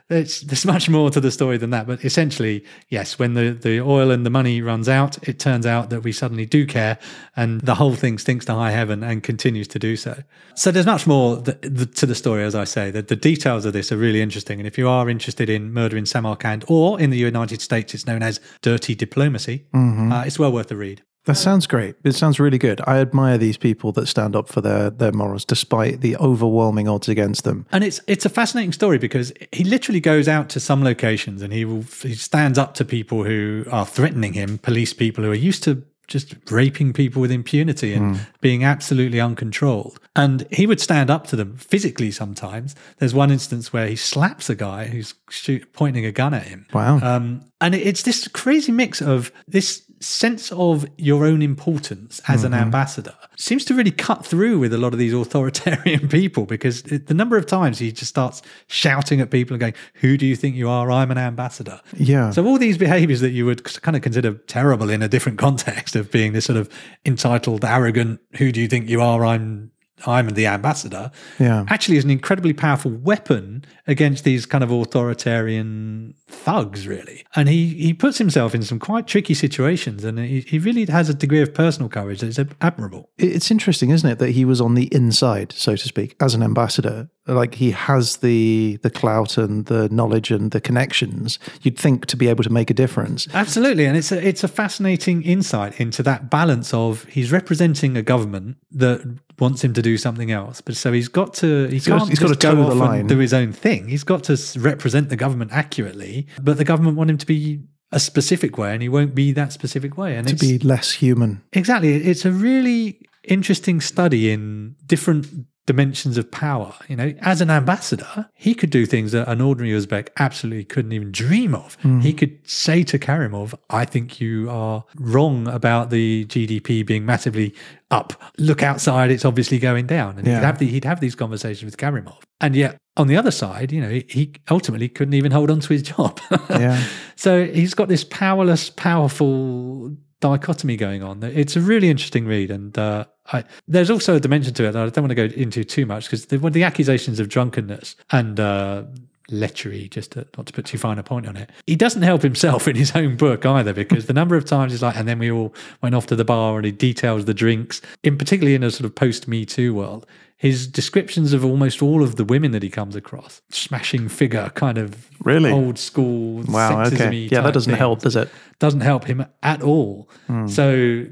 [0.08, 1.86] there's, there's much more to the story than that.
[1.86, 5.90] But essentially, yes, when the, the oil and the money runs out, it turns out
[5.90, 6.98] that we suddenly do care
[7.36, 10.22] and the whole thing stinks to high heaven and continues to do so.
[10.54, 12.90] So there's much more th- th- to the story, as I say.
[12.90, 14.60] The, the details of this are really interesting.
[14.60, 18.06] And if you are interested in murder in Samarkand or in the United States, it's
[18.06, 19.66] known as dirty diplomacy,
[20.12, 21.02] uh, it's well worth a read.
[21.24, 21.94] That sounds great.
[22.02, 22.80] It sounds really good.
[22.86, 27.08] I admire these people that stand up for their, their morals despite the overwhelming odds
[27.08, 27.66] against them.
[27.70, 31.52] And it's it's a fascinating story because he literally goes out to some locations and
[31.52, 35.34] he will he stands up to people who are threatening him, police people who are
[35.34, 39.98] used to just raping people with impunity and being absolutely uncontrolled.
[40.14, 42.74] And he would stand up to them physically sometimes.
[42.98, 46.66] There's one instance where he slaps a guy who's shoot, pointing a gun at him.
[46.74, 46.98] Wow.
[46.98, 52.52] Um, and it's this crazy mix of this sense of your own importance as an
[52.52, 52.62] mm-hmm.
[52.62, 57.06] ambassador seems to really cut through with a lot of these authoritarian people because it,
[57.06, 60.36] the number of times he just starts shouting at people and going, Who do you
[60.36, 60.90] think you are?
[60.90, 61.80] I'm an ambassador.
[61.96, 62.30] Yeah.
[62.30, 65.96] So, all these behaviors that you would kind of consider terrible in a different context
[65.96, 66.68] of being this sort of
[67.04, 69.24] entitled, arrogant, Who do you think you are?
[69.24, 69.71] I'm
[70.06, 71.64] I'm the ambassador, Yeah.
[71.68, 77.24] actually is an incredibly powerful weapon against these kind of authoritarian thugs, really.
[77.36, 81.08] And he, he puts himself in some quite tricky situations and he, he really has
[81.08, 83.10] a degree of personal courage that's admirable.
[83.18, 86.42] It's interesting, isn't it, that he was on the inside, so to speak, as an
[86.42, 87.08] ambassador.
[87.26, 91.38] Like he has the the clout and the knowledge and the connections.
[91.62, 93.28] You'd think to be able to make a difference.
[93.32, 98.02] Absolutely, and it's a it's a fascinating insight into that balance of he's representing a
[98.02, 99.00] government that
[99.38, 102.18] wants him to do something else, but so he's got to he got- can't he's
[102.18, 103.00] got to go the off line.
[103.00, 103.86] and do his own thing.
[103.88, 107.60] He's got to represent the government accurately, but the government want him to be
[107.92, 110.16] a specific way, and he won't be that specific way.
[110.16, 111.42] And To be less human.
[111.52, 111.94] Exactly.
[111.94, 112.98] It's a really
[113.28, 115.26] interesting study in different
[115.66, 116.74] dimensions of power.
[116.88, 120.92] You know, as an ambassador, he could do things that an ordinary Uzbek absolutely couldn't
[120.92, 121.76] even dream of.
[122.02, 127.54] He could say to Karimov, I think you are wrong about the GDP being massively
[127.90, 128.12] up.
[128.38, 130.18] Look outside, it's obviously going down.
[130.18, 130.40] And Yeah.
[130.40, 132.18] he'd, have the, he'd have these conversations with Karimov.
[132.40, 135.60] And yet, on the other side, you know, he- he ultimately couldn't even hold on
[135.60, 136.20] to his job.
[136.50, 136.82] Yeah.
[137.16, 141.22] So he's got this powerless, powerful dichotomy going on.
[141.22, 144.82] It's a really interesting read, and uh, I, there's also a dimension to it that
[144.82, 148.40] I don't want to go into too much because the, the accusations of drunkenness and
[148.40, 148.82] uh,
[149.30, 152.22] lechery, just to, not to put too fine a point on it, he doesn't help
[152.22, 155.18] himself in his own book either because the number of times he's like, and then
[155.18, 158.62] we all went off to the bar and he details the drinks, in particularly in
[158.62, 160.06] a sort of post Me Too world.
[160.36, 164.76] His descriptions of almost all of the women that he comes across, smashing figure, kind
[164.76, 165.52] of Really?
[165.52, 166.82] old school, Wow.
[166.86, 167.14] Okay.
[167.30, 168.28] Yeah, that doesn't things help, does it?
[168.58, 170.10] doesn't help him at all.
[170.48, 171.04] So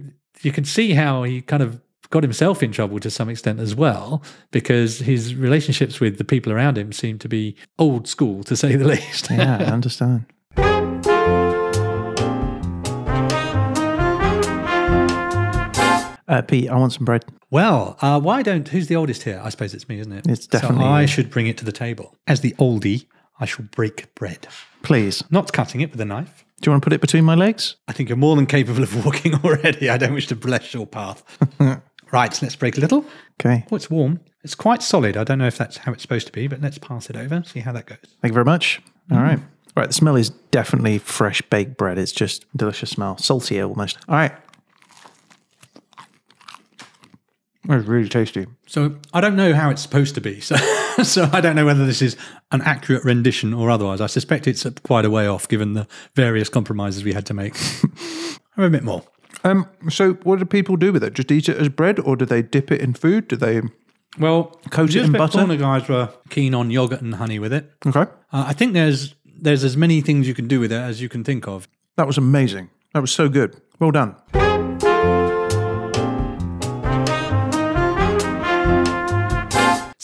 [0.42, 1.80] you can see how he kind of
[2.10, 6.52] got himself in trouble to some extent as well, because his relationships with the people
[6.52, 9.30] around him seem to be old school, to say the least.
[9.30, 10.26] Yeah, I understand.
[16.28, 17.24] Uh, Pete, I want some bread.
[17.50, 18.68] well, uh, why don't?
[18.68, 19.40] Who's the oldest here?
[19.42, 20.26] I suppose it's me, isn't it?
[20.28, 22.14] It's definitely So I should bring it to the table.
[22.28, 23.06] As the oldie,
[23.40, 24.46] I shall break bread,
[24.82, 25.24] Please.
[25.28, 26.44] not cutting it with a knife.
[26.60, 27.74] Do you want to put it between my legs?
[27.88, 29.90] I think you're more than capable of walking already.
[29.90, 31.24] I don't wish to bless your path.
[32.12, 33.04] right, let's break a little.
[33.40, 33.64] Okay.
[33.70, 34.20] Oh, it's warm.
[34.42, 35.16] It's quite solid.
[35.16, 37.42] I don't know if that's how it's supposed to be, but let's pass it over,
[37.44, 37.98] see how that goes.
[38.20, 38.80] Thank you very much.
[39.10, 39.16] Mm.
[39.16, 39.38] All right.
[39.76, 39.86] Right.
[39.88, 41.98] The smell is definitely fresh baked bread.
[41.98, 43.18] It's just a delicious smell.
[43.18, 43.98] salty almost.
[44.08, 44.32] All right.
[47.68, 48.46] It's really tasty.
[48.66, 50.40] So I don't know how it's supposed to be.
[50.50, 50.56] So,
[51.04, 52.16] so I don't know whether this is
[52.50, 54.00] an accurate rendition or otherwise.
[54.00, 55.86] I suspect it's quite a way off, given the
[56.16, 57.56] various compromises we had to make.
[58.56, 59.04] Have a bit more.
[59.44, 61.14] Um, so what do people do with it?
[61.14, 63.28] Just eat it as bread, or do they dip it in food?
[63.28, 63.62] Do they?
[64.18, 65.38] Well, Coat it in butter?
[65.38, 67.70] corner guys were keen on yogurt and honey with it.
[67.86, 68.00] Okay,
[68.32, 71.08] Uh, I think there's there's as many things you can do with it as you
[71.08, 71.68] can think of.
[71.96, 72.68] that was amazing.
[72.92, 73.56] That was so good.
[73.78, 74.16] Well done.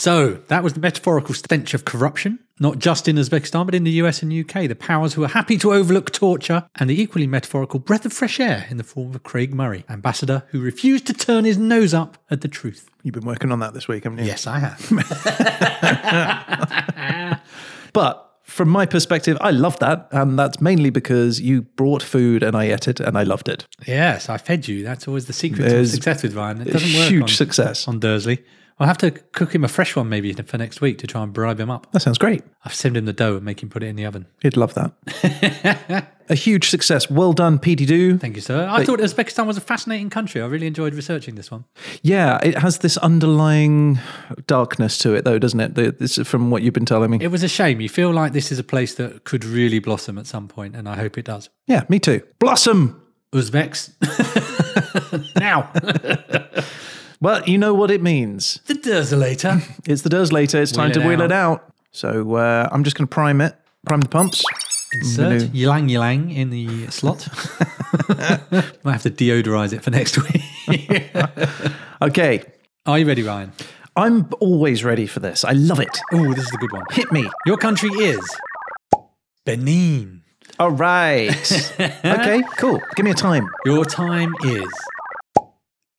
[0.07, 3.91] So that was the metaphorical stench of corruption, not just in Uzbekistan, but in the
[4.03, 4.69] US and UK.
[4.69, 8.39] The powers who are happy to overlook torture, and the equally metaphorical breath of fresh
[8.39, 12.19] air in the form of Craig Murray, ambassador who refused to turn his nose up
[12.31, 12.89] at the truth.
[13.03, 14.27] You've been working on that this week, haven't you?
[14.27, 14.81] Yes, I have.
[17.93, 20.07] But from my perspective, I love that.
[20.13, 23.67] And that's mainly because you brought food and I ate it and I loved it.
[23.89, 24.85] yes, I fed you.
[24.85, 26.61] That's always the secret There's to success with Ryan.
[26.61, 27.89] It doesn't work Huge on, success.
[27.89, 28.45] on Dursley.
[28.79, 31.33] I'll have to cook him a fresh one maybe for next week to try and
[31.33, 31.91] bribe him up.
[31.93, 32.43] That sounds great.
[32.65, 34.27] I've sent him the dough and make him put it in the oven.
[34.43, 36.13] He'd love that.
[36.29, 37.09] a huge success.
[37.09, 38.19] Well done, Petey Doo.
[38.19, 38.69] Thank you, sir.
[38.71, 40.43] I thought Uzbekistan was a fascinating country.
[40.43, 41.65] I really enjoyed researching this one.
[42.03, 43.99] Yeah, it has this underlying
[44.47, 45.75] darkness to it, though, doesn't it?
[45.75, 47.19] The- This is from what you've been telling me.
[47.23, 47.81] It was a shame.
[47.81, 50.87] You feel like this is a place that could really blossom at some point, and
[50.87, 51.49] I hope it does.
[51.67, 52.21] Yeah, me too.
[52.41, 53.01] Blossom.
[53.33, 53.93] Uzbeks.
[55.41, 55.71] now,
[57.21, 58.61] Well, you know what it means.
[58.67, 59.63] the Dersolator.
[59.87, 60.61] It's the does later.
[60.61, 61.61] It's time Wheel to it wheel it out.
[61.61, 61.73] out.
[61.93, 63.55] So uh, I'm just going to prime it.
[63.87, 64.45] Prime the pumps.
[64.95, 67.27] Insert ylang ylang in the slot.
[68.85, 71.11] Might have to deodorize it for next week.
[72.03, 72.43] Okay.
[72.85, 73.53] Are you ready, Ryan?
[73.97, 75.45] I'm always ready for this.
[75.45, 75.99] I love it.
[76.13, 76.85] Oh, this is a good one.
[76.91, 77.27] Hit me.
[77.47, 78.21] Your country is
[79.47, 80.23] Benin.
[80.59, 81.31] All right.
[82.05, 82.81] okay, cool.
[82.97, 83.49] Give me a time.
[83.65, 84.69] Your time is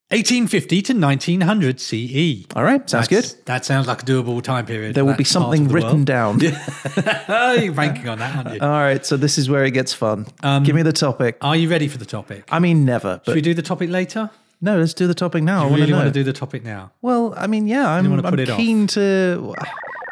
[0.10, 2.45] 1850 to 1900 CE.
[2.55, 3.45] All right, sounds That's- good.
[3.45, 4.95] That sounds like a doable time period.
[4.95, 6.05] There will be something written world.
[6.05, 6.39] down.
[7.60, 8.60] You're banking on that, aren't you?
[8.62, 10.26] All right, so this is where it gets fun.
[10.43, 11.38] Um, Give me the topic.
[11.41, 12.45] Are you ready for the topic?
[12.49, 13.20] I mean, never.
[13.26, 14.30] Should we do the topic later?
[14.62, 15.60] no, let's do the topic now.
[15.60, 16.91] I I want really want to do the topic now.
[17.01, 18.58] well, I mean, yeah, I'm, I'm put it off?
[18.58, 19.53] keen to.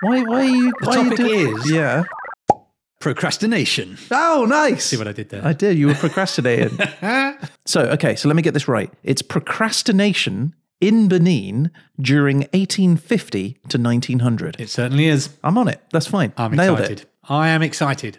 [0.01, 0.21] Why?
[0.23, 0.73] Why are you?
[0.81, 2.03] The why are you topic do- is- Yeah.
[3.05, 3.99] Procrastination.
[4.09, 4.85] Oh, nice.
[4.85, 5.45] See what I did there?
[5.45, 5.77] I did.
[5.77, 6.79] You were procrastinating.
[7.65, 8.91] so, okay, so let me get this right.
[9.03, 11.69] It's procrastination in Benin
[12.01, 14.59] during 1850 to 1900.
[14.59, 15.29] It certainly is.
[15.43, 15.83] I'm on it.
[15.91, 16.33] That's fine.
[16.35, 17.01] I'm Nailed excited.
[17.01, 17.09] it.
[17.29, 18.17] I am excited.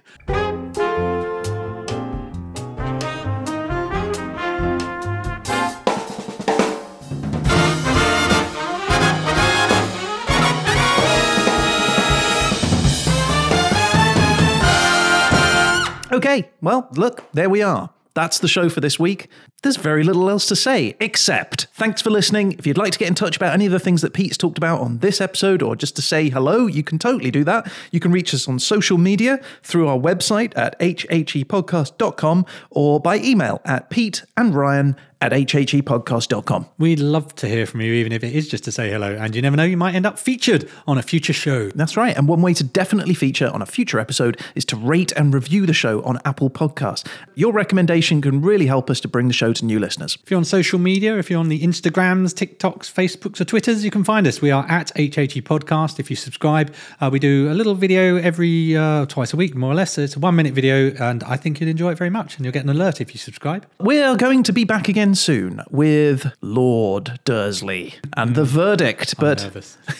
[16.16, 17.90] Okay, well, look, there we are.
[18.14, 19.28] That's the show for this week.
[19.62, 22.52] There's very little else to say, except thanks for listening.
[22.52, 24.56] If you'd like to get in touch about any of the things that Pete's talked
[24.56, 27.70] about on this episode or just to say hello, you can totally do that.
[27.90, 33.60] You can reach us on social media through our website at hhepodcast.com or by email
[33.66, 36.66] at pete and ryan at hhepodcast.com.
[36.78, 39.16] We'd love to hear from you, even if it is just to say hello.
[39.16, 41.70] And you never know, you might end up featured on a future show.
[41.70, 42.16] That's right.
[42.16, 45.64] And one way to definitely feature on a future episode is to rate and review
[45.64, 47.06] the show on Apple Podcasts.
[47.34, 50.18] Your recommendation can really help us to bring the show to new listeners.
[50.22, 53.90] If you're on social media, if you're on the Instagrams, TikToks, Facebooks, or Twitters, you
[53.90, 54.42] can find us.
[54.42, 55.98] We are at HHE Podcast.
[55.98, 59.72] If you subscribe, uh, we do a little video every uh, twice a week, more
[59.72, 59.96] or less.
[59.96, 62.36] It's a one minute video, and I think you'd enjoy it very much.
[62.36, 63.66] And you'll get an alert if you subscribe.
[63.80, 69.50] We're going to be back again soon with Lord Dursley and the verdict, but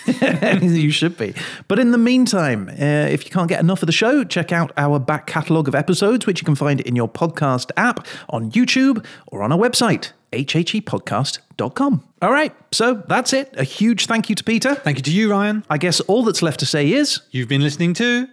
[0.62, 1.34] you should be.
[1.68, 2.72] But in the meantime, uh,
[3.08, 6.26] if you can't get enough of the show, check out our back catalogue of episodes,
[6.26, 12.04] which you can find in your podcast app, on YouTube, or on our website, hhepodcast.com.
[12.22, 13.54] All right, so that's it.
[13.56, 14.74] A huge thank you to Peter.
[14.74, 15.64] Thank you to you, Ryan.
[15.70, 17.20] I guess all that's left to say is.
[17.30, 18.28] You've been listening to.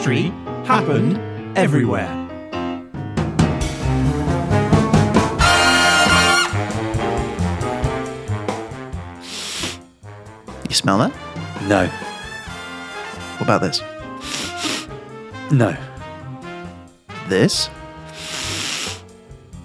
[0.00, 0.32] History
[0.64, 1.18] happened
[1.58, 2.08] everywhere.
[10.70, 11.12] You smell that?
[11.68, 11.86] No.
[13.36, 13.82] What about this?
[15.52, 15.76] No.
[17.28, 17.68] This?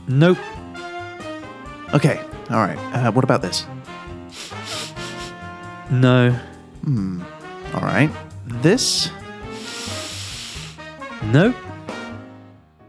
[0.10, 0.38] Nope.
[1.94, 2.20] Okay,
[2.50, 2.78] all right.
[2.94, 3.66] Uh, what about this?
[5.90, 6.32] No.
[6.84, 7.24] Hmm.
[7.74, 8.12] All right.
[8.46, 9.10] This?
[11.32, 11.52] No.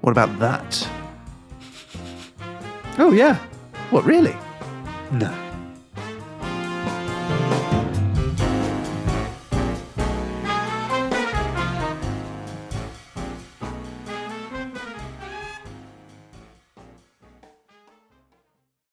[0.01, 0.89] What about that?
[2.99, 3.37] Oh, yeah.
[3.91, 4.37] What, really?
[5.13, 5.46] No.